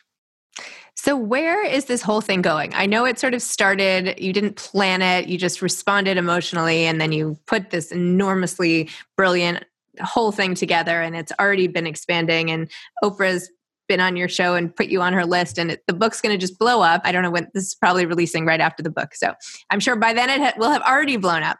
So, 0.97 1.16
where 1.16 1.64
is 1.64 1.87
this 1.87 2.03
whole 2.03 2.21
thing 2.21 2.43
going? 2.43 2.75
I 2.75 2.85
know 2.85 3.07
it 3.07 3.19
sort 3.19 3.33
of 3.33 3.40
started, 3.40 4.21
you 4.21 4.35
didn't 4.35 4.57
plan 4.57 5.01
it, 5.01 5.29
you 5.29 5.38
just 5.38 5.62
responded 5.62 6.19
emotionally, 6.19 6.85
and 6.85 7.01
then 7.01 7.11
you 7.11 7.38
put 7.47 7.71
this 7.71 7.90
enormously 7.90 8.90
brilliant 9.16 9.64
whole 10.00 10.33
thing 10.33 10.55
together, 10.55 11.00
and 11.00 11.16
it's 11.16 11.33
already 11.40 11.66
been 11.66 11.87
expanding. 11.87 12.50
And 12.50 12.70
Oprah's 13.03 13.50
been 13.88 14.00
on 14.00 14.16
your 14.16 14.29
show 14.29 14.55
and 14.55 14.74
put 14.74 14.87
you 14.87 15.03
on 15.03 15.12
her 15.12 15.26
list, 15.26 15.59
and 15.59 15.72
it, 15.72 15.83
the 15.87 15.92
book's 15.92 16.20
going 16.20 16.33
to 16.33 16.38
just 16.38 16.59
blow 16.59 16.81
up. 16.83 17.03
I 17.05 17.12
don't 17.12 17.22
know 17.22 17.31
when 17.31 17.48
this 17.55 17.64
is 17.64 17.74
probably 17.74 18.07
releasing 18.07 18.46
right 18.46 18.61
after 18.61 18.83
the 18.83 18.90
book. 18.90 19.14
So, 19.14 19.35
I'm 19.70 19.81
sure 19.81 19.96
by 19.96 20.12
then 20.12 20.31
it 20.31 20.40
ha- 20.40 20.55
will 20.57 20.70
have 20.70 20.83
already 20.83 21.16
blown 21.16 21.42
up. 21.42 21.59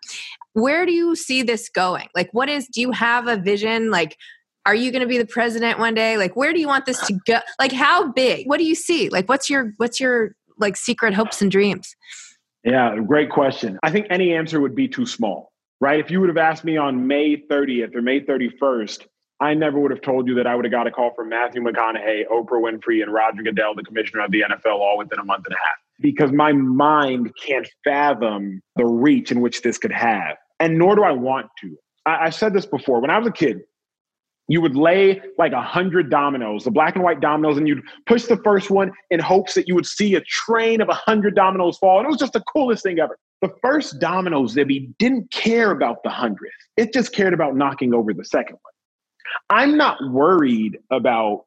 Where 0.53 0.87
do 0.87 0.93
you 0.93 1.17
see 1.17 1.43
this 1.43 1.69
going? 1.69 2.09
Like, 2.15 2.31
what 2.33 2.49
is, 2.49 2.69
do 2.69 2.81
you 2.81 2.93
have 2.93 3.27
a 3.27 3.37
vision? 3.37 3.91
Like, 3.91 4.17
are 4.67 4.75
you 4.75 4.93
going 4.93 5.01
to 5.01 5.09
be 5.09 5.19
the 5.19 5.27
president 5.27 5.79
one 5.79 5.95
day 5.95 6.17
like 6.17 6.37
where 6.37 6.53
do 6.53 6.61
you 6.61 6.67
want 6.67 6.87
this 6.87 7.05
to 7.07 7.19
go 7.27 7.39
like 7.59 7.73
how 7.73 8.11
big 8.13 8.47
what 8.47 8.59
do 8.59 8.65
you 8.65 8.75
see 8.75 9.09
like 9.09 9.29
what's 9.29 9.49
your 9.49 9.73
what's 9.79 9.99
your 9.99 10.35
like 10.59 10.77
secret 10.77 11.15
hopes 11.15 11.41
and 11.41 11.51
dreams 11.51 11.97
yeah 12.65 12.97
great 12.97 13.31
question 13.31 13.79
i 13.83 13.91
think 13.91 14.07
any 14.11 14.35
answer 14.35 14.61
would 14.61 14.75
be 14.75 14.87
too 14.87 15.07
small 15.07 15.50
right 15.81 16.01
if 16.01 16.11
you 16.11 16.21
would 16.21 16.29
have 16.29 16.39
asked 16.39 16.65
me 16.65 16.77
on 16.77 17.07
may 17.07 17.37
30th 17.37 17.95
or 17.95 18.03
may 18.03 18.21
31st 18.21 19.07
i 19.41 19.55
never 19.55 19.79
would 19.79 19.91
have 19.91 20.01
told 20.01 20.29
you 20.29 20.35
that 20.35 20.47
i 20.47 20.55
would 20.55 20.65
have 20.65 20.73
got 20.73 20.87
a 20.87 20.91
call 20.91 21.13
from 21.15 21.29
matthew 21.29 21.63
mcconaughey 21.63 22.25
oprah 22.31 22.61
winfrey 22.61 23.03
and 23.03 23.13
roger 23.13 23.43
goodell 23.43 23.75
the 23.75 23.83
commissioner 23.83 24.25
of 24.25 24.31
the 24.31 24.43
nfl 24.43 24.79
all 24.79 24.99
within 24.99 25.19
a 25.19 25.25
month 25.25 25.45
and 25.47 25.55
a 25.55 25.59
half 25.59 25.77
because 26.01 26.33
my 26.33 26.53
mind 26.53 27.31
can't 27.47 27.69
fathom 27.85 28.63
the 28.77 28.87
reach 28.87 29.31
in 29.31 29.41
which 29.41 29.63
this 29.63 29.79
could 29.79 29.93
have 29.93 30.37
and 30.59 30.79
nor 30.79 30.97
do 30.97 31.03
i 31.03 31.13
want 31.13 31.47
to 31.61 31.77
I, 32.07 32.27
I 32.27 32.31
said 32.31 32.53
this 32.53 32.67
before 32.67 33.01
when 33.01 33.11
i 33.11 33.19
was 33.19 33.27
a 33.27 33.33
kid 33.33 33.61
you 34.51 34.61
would 34.61 34.75
lay 34.75 35.23
like 35.39 35.53
a 35.53 35.63
hundred 35.63 36.11
dominoes, 36.11 36.65
the 36.65 36.73
black 36.73 36.97
and 36.97 37.05
white 37.05 37.21
dominoes, 37.21 37.57
and 37.57 37.69
you'd 37.69 37.85
push 38.07 38.25
the 38.25 38.37
first 38.39 38.69
one 38.69 38.91
in 39.09 39.21
hopes 39.21 39.55
that 39.55 39.69
you 39.69 39.77
would 39.77 39.87
see 39.87 40.17
a 40.17 40.21
train 40.23 40.81
of 40.81 40.89
a 40.89 40.95
hundred 40.95 41.37
dominoes 41.37 41.79
fall. 41.79 41.99
And 41.99 42.07
it 42.07 42.11
was 42.11 42.19
just 42.19 42.33
the 42.33 42.43
coolest 42.53 42.83
thing 42.83 42.99
ever. 42.99 43.17
The 43.43 43.53
first 43.63 44.01
dominoes, 44.01 44.55
Zibby, 44.55 44.93
didn't 44.99 45.31
care 45.31 45.71
about 45.71 46.03
the 46.03 46.11
hundredth. 46.11 46.53
It 46.77 46.93
just 46.93 47.13
cared 47.13 47.33
about 47.33 47.57
knocking 47.57 47.95
over 47.95 48.13
the 48.13 48.25
second 48.25 48.59
one. 48.63 48.73
I'm 49.49 49.77
not 49.77 49.99
worried 50.11 50.79
about 50.91 51.45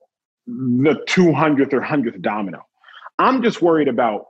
the 0.48 1.04
200th 1.08 1.74
or 1.74 1.82
100th 1.82 2.22
domino. 2.22 2.62
I'm 3.20 3.44
just 3.44 3.62
worried 3.62 3.88
about 3.88 4.26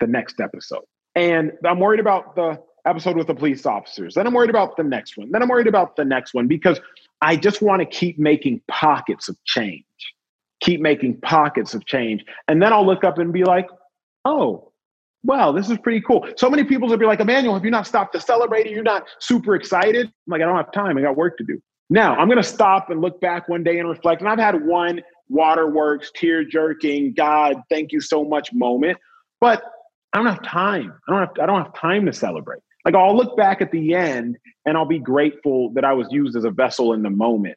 the 0.00 0.06
next 0.06 0.40
episode. 0.40 0.84
And 1.14 1.52
I'm 1.64 1.78
worried 1.78 2.00
about 2.00 2.34
the 2.34 2.60
episode 2.86 3.16
with 3.16 3.28
the 3.28 3.34
police 3.34 3.64
officers. 3.64 4.14
Then 4.14 4.26
I'm 4.26 4.34
worried 4.34 4.50
about 4.50 4.76
the 4.76 4.82
next 4.82 5.16
one. 5.16 5.30
Then 5.30 5.42
I'm 5.42 5.48
worried 5.48 5.68
about 5.68 5.96
the 5.96 6.04
next 6.04 6.34
one 6.34 6.48
because 6.48 6.80
I 7.22 7.36
just 7.36 7.62
want 7.62 7.80
to 7.80 7.86
keep 7.86 8.18
making 8.18 8.60
pockets 8.68 9.28
of 9.28 9.42
change, 9.44 9.84
keep 10.60 10.80
making 10.80 11.20
pockets 11.20 11.74
of 11.74 11.86
change. 11.86 12.24
And 12.48 12.60
then 12.60 12.72
I'll 12.72 12.84
look 12.84 13.04
up 13.04 13.18
and 13.18 13.32
be 13.32 13.44
like, 13.44 13.68
oh, 14.24 14.72
wow, 15.24 15.52
this 15.52 15.70
is 15.70 15.78
pretty 15.78 16.00
cool. 16.02 16.26
So 16.36 16.48
many 16.50 16.64
people 16.64 16.88
would 16.88 17.00
be 17.00 17.06
like, 17.06 17.20
Emmanuel, 17.20 17.54
have 17.54 17.64
you 17.64 17.70
not 17.70 17.86
stopped 17.86 18.12
to 18.14 18.20
celebrate? 18.20 18.70
You're 18.70 18.82
not 18.82 19.06
super 19.18 19.54
excited? 19.54 20.06
I'm 20.06 20.12
like, 20.28 20.42
I 20.42 20.44
don't 20.44 20.56
have 20.56 20.70
time. 20.72 20.96
I 20.98 21.00
got 21.00 21.16
work 21.16 21.38
to 21.38 21.44
do. 21.44 21.60
Now 21.90 22.14
I'm 22.16 22.28
going 22.28 22.38
to 22.38 22.42
stop 22.42 22.90
and 22.90 23.00
look 23.00 23.20
back 23.20 23.48
one 23.48 23.64
day 23.64 23.78
and 23.78 23.88
reflect. 23.88 24.20
And 24.20 24.28
I've 24.28 24.38
had 24.38 24.64
one 24.64 25.02
waterworks, 25.28 26.10
tear 26.14 26.44
jerking, 26.44 27.14
God, 27.14 27.56
thank 27.70 27.92
you 27.92 28.00
so 28.00 28.24
much 28.24 28.52
moment. 28.52 28.98
But 29.40 29.64
I 30.12 30.18
don't 30.18 30.26
have 30.26 30.42
time. 30.42 30.94
I 31.08 31.12
don't 31.12 31.20
have, 31.20 31.30
I 31.42 31.46
don't 31.46 31.64
have 31.64 31.74
time 31.74 32.06
to 32.06 32.12
celebrate. 32.12 32.60
Like 32.84 32.94
I'll 32.94 33.16
look 33.16 33.36
back 33.36 33.62
at 33.62 33.72
the 33.72 33.94
end 33.94 34.36
and 34.66 34.76
I'll 34.76 34.84
be 34.84 34.98
grateful 34.98 35.70
that 35.70 35.84
I 35.84 35.94
was 35.94 36.06
used 36.10 36.36
as 36.36 36.44
a 36.44 36.50
vessel 36.50 36.92
in 36.92 37.02
the 37.02 37.10
moment. 37.10 37.56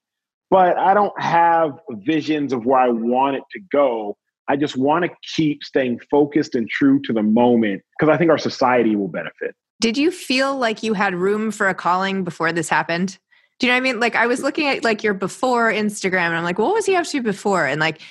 But 0.50 0.78
I 0.78 0.94
don't 0.94 1.20
have 1.22 1.78
visions 1.90 2.54
of 2.54 2.66
where 2.66 2.80
I 2.80 2.88
want 2.88 3.36
it 3.36 3.44
to 3.52 3.60
go. 3.72 4.18
I 4.48 4.56
just 4.56 4.78
want 4.78 5.06
to 5.06 5.12
keep 5.36 5.64
staying 5.64 6.00
focused 6.10 6.56
and 6.56 6.70
true 6.70 7.02
to 7.04 7.14
the 7.14 7.24
moment 7.24 7.84
because 7.98 8.14
I 8.14 8.18
think 8.18 8.32
our 8.32 8.38
society 8.38 8.96
will 8.96 9.08
benefit. 9.08 9.56
Did 9.80 9.98
you 9.98 10.10
feel 10.10 10.58
like 10.58 10.84
you 10.84 10.94
had 10.94 11.14
room 11.14 11.52
for 11.52 11.68
a 11.70 11.76
calling 11.76 12.24
before 12.24 12.52
this 12.52 12.70
happened? 12.70 13.18
Do 13.60 13.68
you 13.68 13.72
know 13.72 13.76
what 13.76 13.90
I 13.90 13.92
mean? 13.92 14.00
Like 14.00 14.16
I 14.16 14.28
was 14.28 14.42
looking 14.42 14.68
at 14.68 14.84
like 14.84 15.04
your 15.04 15.14
before 15.14 15.72
Instagram 15.72 16.28
and 16.28 16.36
I'm 16.36 16.44
like, 16.44 16.60
what 16.60 16.74
was 16.74 16.86
he 16.86 16.96
up 16.96 17.06
to 17.08 17.22
before? 17.22 17.66
And 17.66 17.80
like 17.80 18.02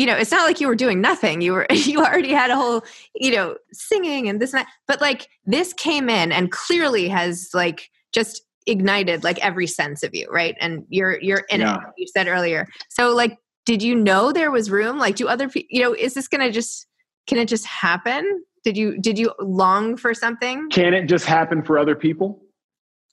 you 0.00 0.06
know, 0.06 0.16
it's 0.16 0.30
not 0.30 0.46
like 0.46 0.62
you 0.62 0.66
were 0.66 0.74
doing 0.74 1.02
nothing. 1.02 1.42
You 1.42 1.52
were 1.52 1.66
you 1.70 1.98
already 1.98 2.32
had 2.32 2.50
a 2.50 2.56
whole, 2.56 2.82
you 3.14 3.32
know, 3.32 3.56
singing 3.70 4.30
and 4.30 4.40
this 4.40 4.54
and 4.54 4.60
that. 4.60 4.68
But 4.86 5.02
like 5.02 5.28
this 5.44 5.74
came 5.74 6.08
in 6.08 6.32
and 6.32 6.50
clearly 6.50 7.06
has 7.08 7.50
like 7.52 7.90
just 8.10 8.40
ignited 8.66 9.24
like 9.24 9.44
every 9.44 9.66
sense 9.66 10.02
of 10.02 10.14
you, 10.14 10.26
right? 10.30 10.56
And 10.58 10.86
you're 10.88 11.20
you're 11.20 11.44
in 11.50 11.60
yeah. 11.60 11.76
it. 11.76 11.82
You 11.98 12.06
said 12.06 12.28
earlier. 12.28 12.66
So 12.88 13.14
like, 13.14 13.36
did 13.66 13.82
you 13.82 13.94
know 13.94 14.32
there 14.32 14.50
was 14.50 14.70
room? 14.70 14.98
Like, 14.98 15.16
do 15.16 15.28
other 15.28 15.48
people? 15.48 15.68
You 15.70 15.82
know, 15.82 15.94
is 15.94 16.14
this 16.14 16.28
gonna 16.28 16.50
just 16.50 16.86
can 17.26 17.38
it 17.38 17.46
just 17.46 17.66
happen? 17.66 18.44
Did 18.64 18.76
you 18.76 18.98
did 19.00 19.18
you 19.18 19.32
long 19.40 19.96
for 19.96 20.14
something? 20.14 20.68
Can 20.70 20.94
it 20.94 21.06
just 21.06 21.26
happen 21.26 21.62
for 21.62 21.78
other 21.78 21.94
people? 21.94 22.42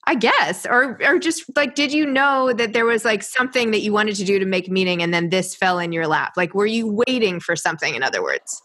I 0.06 0.14
guess, 0.14 0.64
or 0.64 0.98
or 1.04 1.18
just 1.18 1.44
like, 1.54 1.74
did 1.74 1.92
you 1.92 2.06
know 2.06 2.52
that 2.54 2.72
there 2.72 2.86
was 2.86 3.04
like 3.04 3.22
something 3.22 3.70
that 3.72 3.80
you 3.80 3.92
wanted 3.92 4.16
to 4.16 4.24
do 4.24 4.38
to 4.38 4.46
make 4.46 4.70
meaning, 4.70 5.02
and 5.02 5.12
then 5.12 5.28
this 5.28 5.54
fell 5.54 5.78
in 5.78 5.92
your 5.92 6.06
lap? 6.06 6.32
Like, 6.36 6.54
were 6.54 6.66
you 6.66 7.02
waiting 7.06 7.40
for 7.40 7.54
something? 7.56 7.94
In 7.94 8.02
other 8.02 8.22
words, 8.22 8.62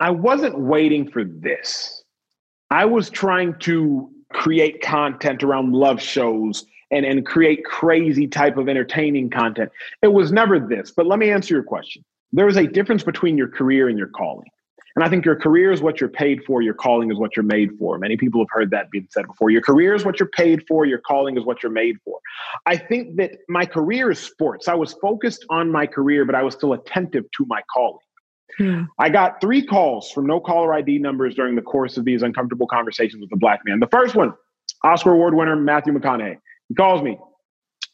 I 0.00 0.10
wasn't 0.10 0.58
waiting 0.58 1.10
for 1.10 1.24
this. 1.24 2.04
I 2.70 2.84
was 2.84 3.10
trying 3.10 3.58
to 3.60 4.08
create 4.32 4.82
content 4.82 5.42
around 5.42 5.72
love 5.72 6.00
shows 6.00 6.64
and 6.90 7.04
and 7.04 7.24
create 7.26 7.64
crazy 7.64 8.26
type 8.26 8.56
of 8.56 8.68
entertaining 8.68 9.30
content. 9.30 9.70
It 10.02 10.12
was 10.12 10.32
never 10.32 10.58
this. 10.58 10.90
But 10.90 11.06
let 11.06 11.18
me 11.18 11.30
answer 11.30 11.54
your 11.54 11.62
question. 11.62 12.04
There 12.32 12.48
is 12.48 12.56
a 12.56 12.66
difference 12.66 13.02
between 13.02 13.38
your 13.38 13.48
career 13.48 13.88
and 13.88 13.98
your 13.98 14.08
calling. 14.08 14.48
And 14.96 15.04
I 15.04 15.08
think 15.08 15.24
your 15.24 15.34
career 15.34 15.72
is 15.72 15.82
what 15.82 16.00
you're 16.00 16.08
paid 16.08 16.44
for, 16.44 16.62
your 16.62 16.74
calling 16.74 17.10
is 17.10 17.18
what 17.18 17.36
you're 17.36 17.44
made 17.44 17.70
for. 17.78 17.98
Many 17.98 18.16
people 18.16 18.40
have 18.40 18.48
heard 18.50 18.70
that 18.70 18.90
being 18.90 19.08
said 19.10 19.26
before. 19.26 19.50
Your 19.50 19.60
career 19.60 19.94
is 19.94 20.04
what 20.04 20.20
you're 20.20 20.28
paid 20.28 20.64
for, 20.68 20.84
your 20.84 20.98
calling 20.98 21.36
is 21.36 21.44
what 21.44 21.62
you're 21.62 21.72
made 21.72 21.96
for. 22.04 22.18
I 22.66 22.76
think 22.76 23.16
that 23.16 23.38
my 23.48 23.66
career 23.66 24.12
is 24.12 24.20
sports. 24.20 24.68
I 24.68 24.74
was 24.74 24.92
focused 24.94 25.44
on 25.50 25.70
my 25.70 25.86
career, 25.86 26.24
but 26.24 26.36
I 26.36 26.42
was 26.42 26.54
still 26.54 26.74
attentive 26.74 27.24
to 27.36 27.46
my 27.46 27.60
calling. 27.72 27.98
Hmm. 28.56 28.82
I 29.00 29.08
got 29.08 29.40
three 29.40 29.66
calls 29.66 30.12
from 30.12 30.26
no 30.26 30.38
caller 30.38 30.72
ID 30.74 30.98
numbers 30.98 31.34
during 31.34 31.56
the 31.56 31.62
course 31.62 31.96
of 31.96 32.04
these 32.04 32.22
uncomfortable 32.22 32.68
conversations 32.68 33.20
with 33.20 33.30
the 33.30 33.36
black 33.36 33.60
man. 33.66 33.80
The 33.80 33.88
first 33.88 34.14
one, 34.14 34.32
Oscar 34.84 35.12
Award 35.12 35.34
winner 35.34 35.56
Matthew 35.56 35.92
McConaughey. 35.92 36.38
He 36.68 36.74
calls 36.74 37.02
me, 37.02 37.18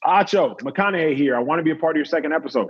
Acho, 0.05 0.59
McConaughey 0.61 1.17
here. 1.17 1.37
I 1.37 1.41
want 1.41 1.59
to 1.59 1.63
be 1.63 1.71
a 1.71 1.77
part 1.77 1.97
of 1.97 1.99
your 1.99 2.05
second 2.05 2.33
episode. 2.33 2.69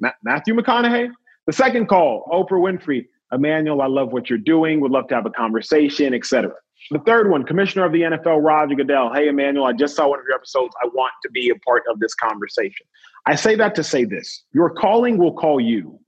Ma- 0.00 0.10
Matthew 0.22 0.54
McConaughey? 0.54 1.10
The 1.46 1.52
second 1.52 1.86
call, 1.86 2.26
Oprah 2.32 2.60
Winfrey. 2.60 3.06
Emmanuel, 3.32 3.82
I 3.82 3.86
love 3.86 4.12
what 4.12 4.30
you're 4.30 4.38
doing. 4.38 4.80
Would 4.80 4.92
love 4.92 5.08
to 5.08 5.14
have 5.14 5.26
a 5.26 5.30
conversation, 5.30 6.14
etc. 6.14 6.52
The 6.90 6.98
third 7.00 7.30
one, 7.30 7.44
Commissioner 7.44 7.84
of 7.84 7.92
the 7.92 8.02
NFL, 8.02 8.44
Roger 8.44 8.74
Goodell. 8.74 9.12
Hey, 9.12 9.28
Emmanuel, 9.28 9.64
I 9.64 9.72
just 9.72 9.96
saw 9.96 10.08
one 10.08 10.18
of 10.18 10.24
your 10.28 10.34
episodes. 10.34 10.74
I 10.82 10.86
want 10.88 11.12
to 11.22 11.30
be 11.30 11.50
a 11.50 11.54
part 11.56 11.82
of 11.90 11.98
this 11.98 12.14
conversation. 12.14 12.86
I 13.26 13.34
say 13.34 13.54
that 13.56 13.74
to 13.76 13.82
say 13.84 14.04
this 14.04 14.44
your 14.52 14.70
calling 14.70 15.18
will 15.18 15.32
call 15.32 15.60
you. 15.60 15.98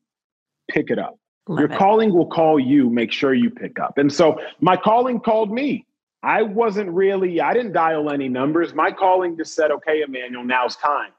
Pick 0.71 0.91
it 0.91 0.99
up. 0.99 1.19
Love 1.49 1.61
your 1.61 1.71
it. 1.71 1.79
calling 1.79 2.13
will 2.13 2.27
call 2.27 2.59
you. 2.61 2.91
Make 2.91 3.13
sure 3.13 3.33
you 3.33 3.51
pick 3.51 3.79
up. 3.81 3.99
And 3.99 4.13
so 4.13 4.39
my 4.61 4.77
calling 4.77 5.21
called 5.21 5.51
me. 5.51 5.87
I 6.27 6.43
wasn't 6.43 6.91
really, 6.91 7.41
I 7.41 7.55
didn't 7.55 7.73
dial 7.73 8.11
any 8.11 8.29
numbers. 8.29 8.75
My 8.75 8.91
calling 8.91 9.37
just 9.37 9.55
said, 9.55 9.71
okay, 9.71 10.03
Emmanuel, 10.03 10.43
now's 10.43 10.75
time. 10.75 11.13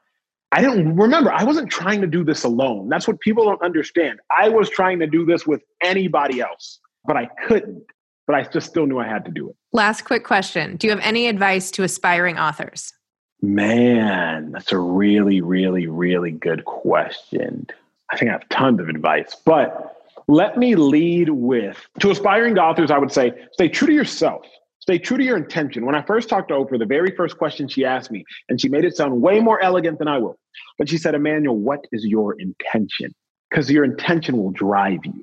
I 0.52 0.60
didn't 0.60 0.96
remember, 0.96 1.32
I 1.32 1.44
wasn't 1.44 1.70
trying 1.70 2.02
to 2.02 2.06
do 2.06 2.22
this 2.24 2.44
alone. 2.44 2.90
That's 2.90 3.08
what 3.08 3.18
people 3.20 3.44
don't 3.44 3.62
understand. 3.62 4.20
I 4.30 4.50
was 4.50 4.68
trying 4.68 4.98
to 4.98 5.06
do 5.06 5.24
this 5.24 5.46
with 5.46 5.62
anybody 5.82 6.42
else, 6.42 6.80
but 7.06 7.16
I 7.16 7.24
couldn't. 7.46 7.84
But 8.26 8.36
I 8.36 8.42
just 8.42 8.68
still 8.68 8.84
knew 8.84 8.98
I 8.98 9.06
had 9.06 9.24
to 9.24 9.30
do 9.30 9.48
it. 9.48 9.56
Last 9.72 10.02
quick 10.02 10.24
question 10.24 10.76
Do 10.76 10.86
you 10.86 10.90
have 10.90 11.02
any 11.02 11.26
advice 11.26 11.70
to 11.72 11.84
aspiring 11.84 12.38
authors? 12.38 12.92
Man, 13.40 14.52
that's 14.52 14.72
a 14.72 14.78
really, 14.78 15.40
really, 15.40 15.86
really 15.86 16.32
good 16.32 16.66
question. 16.66 17.66
I 18.12 18.18
think 18.18 18.28
I 18.28 18.32
have 18.32 18.46
tons 18.50 18.80
of 18.80 18.90
advice, 18.90 19.34
but 19.46 19.96
let 20.26 20.58
me 20.58 20.74
lead 20.74 21.30
with 21.30 21.78
to 22.00 22.10
aspiring 22.10 22.58
authors, 22.58 22.90
I 22.90 22.98
would 22.98 23.12
say 23.12 23.32
stay 23.52 23.70
true 23.70 23.86
to 23.88 23.94
yourself 23.94 24.44
Stay 24.88 24.98
true 24.98 25.18
to 25.18 25.22
your 25.22 25.36
intention. 25.36 25.84
When 25.84 25.94
I 25.94 26.00
first 26.00 26.30
talked 26.30 26.48
to 26.48 26.54
Oprah, 26.54 26.78
the 26.78 26.86
very 26.86 27.14
first 27.14 27.36
question 27.36 27.68
she 27.68 27.84
asked 27.84 28.10
me, 28.10 28.24
and 28.48 28.58
she 28.58 28.70
made 28.70 28.86
it 28.86 28.96
sound 28.96 29.20
way 29.20 29.38
more 29.38 29.60
elegant 29.60 29.98
than 29.98 30.08
I 30.08 30.16
will, 30.16 30.38
but 30.78 30.88
she 30.88 30.96
said, 30.96 31.14
Emmanuel, 31.14 31.58
what 31.58 31.84
is 31.92 32.06
your 32.06 32.40
intention? 32.40 33.14
Because 33.50 33.70
your 33.70 33.84
intention 33.84 34.38
will 34.38 34.50
drive 34.50 35.00
you. 35.04 35.22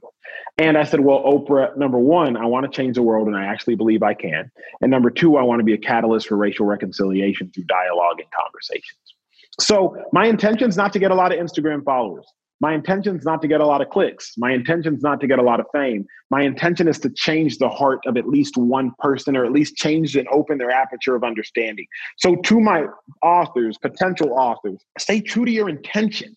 And 0.59 0.77
I 0.77 0.83
said, 0.83 0.99
Well, 0.99 1.23
Oprah, 1.23 1.75
number 1.77 1.97
one, 1.97 2.37
I 2.37 2.45
want 2.45 2.71
to 2.71 2.77
change 2.77 2.93
the 2.93 3.01
world, 3.01 3.25
and 3.25 3.35
I 3.35 3.45
actually 3.45 3.73
believe 3.73 4.03
I 4.03 4.13
can. 4.13 4.51
And 4.81 4.91
number 4.91 5.09
two, 5.09 5.35
I 5.35 5.41
want 5.41 5.61
to 5.61 5.63
be 5.63 5.73
a 5.73 5.79
catalyst 5.79 6.27
for 6.27 6.37
racial 6.37 6.67
reconciliation 6.67 7.49
through 7.49 7.63
dialogue 7.63 8.19
and 8.19 8.27
conversations. 8.39 8.99
So 9.59 9.97
my 10.11 10.27
intention 10.27 10.69
is 10.69 10.77
not 10.77 10.93
to 10.93 10.99
get 10.99 11.09
a 11.09 11.15
lot 11.15 11.33
of 11.33 11.39
Instagram 11.39 11.83
followers. 11.83 12.27
My 12.65 12.73
intention 12.73 13.15
is 13.15 13.23
not 13.23 13.43
to 13.43 13.47
get 13.47 13.61
a 13.61 13.65
lot 13.67 13.81
of 13.83 13.91
clicks. 13.91 14.33
My 14.39 14.51
intention 14.51 14.95
is 14.95 15.03
not 15.03 15.21
to 15.21 15.27
get 15.27 15.37
a 15.37 15.43
lot 15.43 15.59
of 15.59 15.67
fame. 15.71 16.03
My 16.31 16.41
intention 16.41 16.87
is 16.87 16.97
to 17.01 17.11
change 17.11 17.59
the 17.59 17.69
heart 17.69 17.99
of 18.07 18.17
at 18.17 18.27
least 18.27 18.57
one 18.57 18.91
person 18.97 19.37
or 19.37 19.45
at 19.45 19.51
least 19.51 19.75
change 19.75 20.15
and 20.15 20.27
open 20.29 20.57
their 20.57 20.71
aperture 20.71 21.15
of 21.15 21.23
understanding. 21.23 21.85
So, 22.17 22.37
to 22.37 22.59
my 22.59 22.85
authors, 23.21 23.77
potential 23.77 24.33
authors, 24.33 24.79
stay 24.97 25.21
true 25.21 25.45
to 25.45 25.51
your 25.51 25.69
intention. 25.69 26.35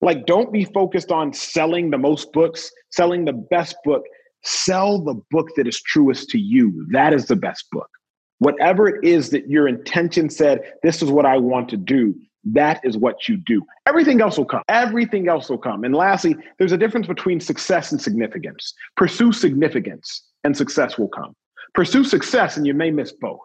Like, 0.00 0.24
don't 0.24 0.52
be 0.52 0.66
focused 0.66 1.10
on 1.10 1.32
selling 1.32 1.90
the 1.90 1.98
most 1.98 2.32
books, 2.32 2.70
selling 2.92 3.24
the 3.24 3.32
best 3.32 3.74
book. 3.82 4.04
Sell 4.44 5.02
the 5.02 5.20
book 5.32 5.48
that 5.56 5.66
is 5.66 5.82
truest 5.82 6.28
to 6.28 6.38
you. 6.38 6.86
That 6.92 7.12
is 7.12 7.26
the 7.26 7.34
best 7.34 7.64
book. 7.72 7.90
Whatever 8.38 8.86
it 8.86 9.04
is 9.04 9.30
that 9.30 9.50
your 9.50 9.66
intention 9.66 10.30
said, 10.30 10.60
this 10.84 11.02
is 11.02 11.10
what 11.10 11.26
I 11.26 11.38
want 11.38 11.68
to 11.70 11.76
do, 11.76 12.14
that 12.44 12.80
is 12.84 12.96
what 12.96 13.28
you 13.28 13.36
do. 13.36 13.62
Everything 13.86 14.20
else 14.20 14.38
will 14.38 14.44
come. 14.44 14.62
Everything 14.68 15.28
else 15.28 15.50
will 15.50 15.58
come. 15.58 15.84
And 15.84 15.94
lastly, 15.94 16.36
there's 16.58 16.72
a 16.72 16.78
difference 16.78 17.06
between 17.06 17.40
success 17.40 17.92
and 17.92 18.00
significance. 18.00 18.72
Pursue 18.96 19.32
significance 19.32 20.26
and 20.44 20.56
success 20.56 20.98
will 20.98 21.08
come. 21.08 21.34
Pursue 21.74 22.04
success 22.04 22.56
and 22.56 22.66
you 22.66 22.74
may 22.74 22.90
miss 22.90 23.12
both. 23.12 23.40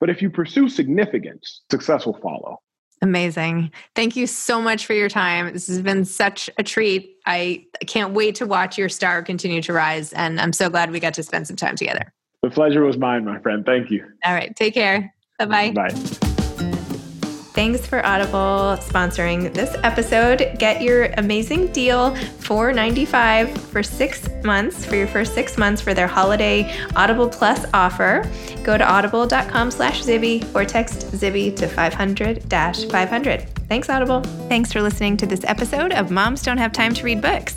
But 0.00 0.10
if 0.10 0.20
you 0.20 0.28
pursue 0.28 0.68
significance, 0.68 1.62
success 1.70 2.04
will 2.04 2.18
follow. 2.20 2.60
Amazing. 3.02 3.70
Thank 3.94 4.16
you 4.16 4.26
so 4.26 4.60
much 4.60 4.86
for 4.86 4.94
your 4.94 5.08
time. 5.08 5.52
This 5.52 5.66
has 5.66 5.82
been 5.82 6.04
such 6.04 6.48
a 6.58 6.62
treat. 6.62 7.16
I 7.26 7.66
can't 7.86 8.14
wait 8.14 8.34
to 8.36 8.46
watch 8.46 8.78
your 8.78 8.88
star 8.88 9.22
continue 9.22 9.60
to 9.62 9.72
rise. 9.72 10.12
And 10.14 10.40
I'm 10.40 10.52
so 10.52 10.70
glad 10.70 10.90
we 10.90 11.00
got 11.00 11.14
to 11.14 11.22
spend 11.22 11.46
some 11.46 11.56
time 11.56 11.76
together. 11.76 12.12
The 12.42 12.50
pleasure 12.50 12.84
was 12.84 12.96
mine, 12.96 13.24
my 13.24 13.38
friend. 13.40 13.64
Thank 13.66 13.90
you. 13.90 14.06
All 14.24 14.34
right. 14.34 14.54
Take 14.56 14.74
care. 14.74 15.14
Bye-bye. 15.38 15.72
Bye. 15.72 16.25
Thanks 17.56 17.86
for 17.86 18.04
Audible 18.04 18.76
sponsoring 18.84 19.54
this 19.54 19.74
episode. 19.82 20.56
Get 20.58 20.82
your 20.82 21.06
amazing 21.16 21.68
deal 21.68 22.14
for 22.14 22.70
95 22.70 23.56
for 23.56 23.82
6 23.82 24.28
months 24.44 24.84
for 24.84 24.94
your 24.94 25.06
first 25.06 25.32
6 25.32 25.56
months 25.56 25.80
for 25.80 25.94
their 25.94 26.06
holiday 26.06 26.70
Audible 26.96 27.30
Plus 27.30 27.64
offer. 27.72 28.30
Go 28.62 28.76
to 28.76 28.86
audible.com 28.86 29.70
slash 29.70 30.02
Zibby 30.02 30.54
or 30.54 30.66
text 30.66 31.10
Zibby 31.12 31.56
to 31.56 31.66
500-500. 31.66 33.48
Thanks 33.70 33.88
Audible. 33.88 34.20
Thanks 34.50 34.70
for 34.70 34.82
listening 34.82 35.16
to 35.16 35.24
this 35.24 35.42
episode 35.44 35.94
of 35.94 36.10
Moms 36.10 36.42
Don't 36.42 36.58
Have 36.58 36.72
Time 36.72 36.92
to 36.92 37.04
Read 37.04 37.22
Books. 37.22 37.56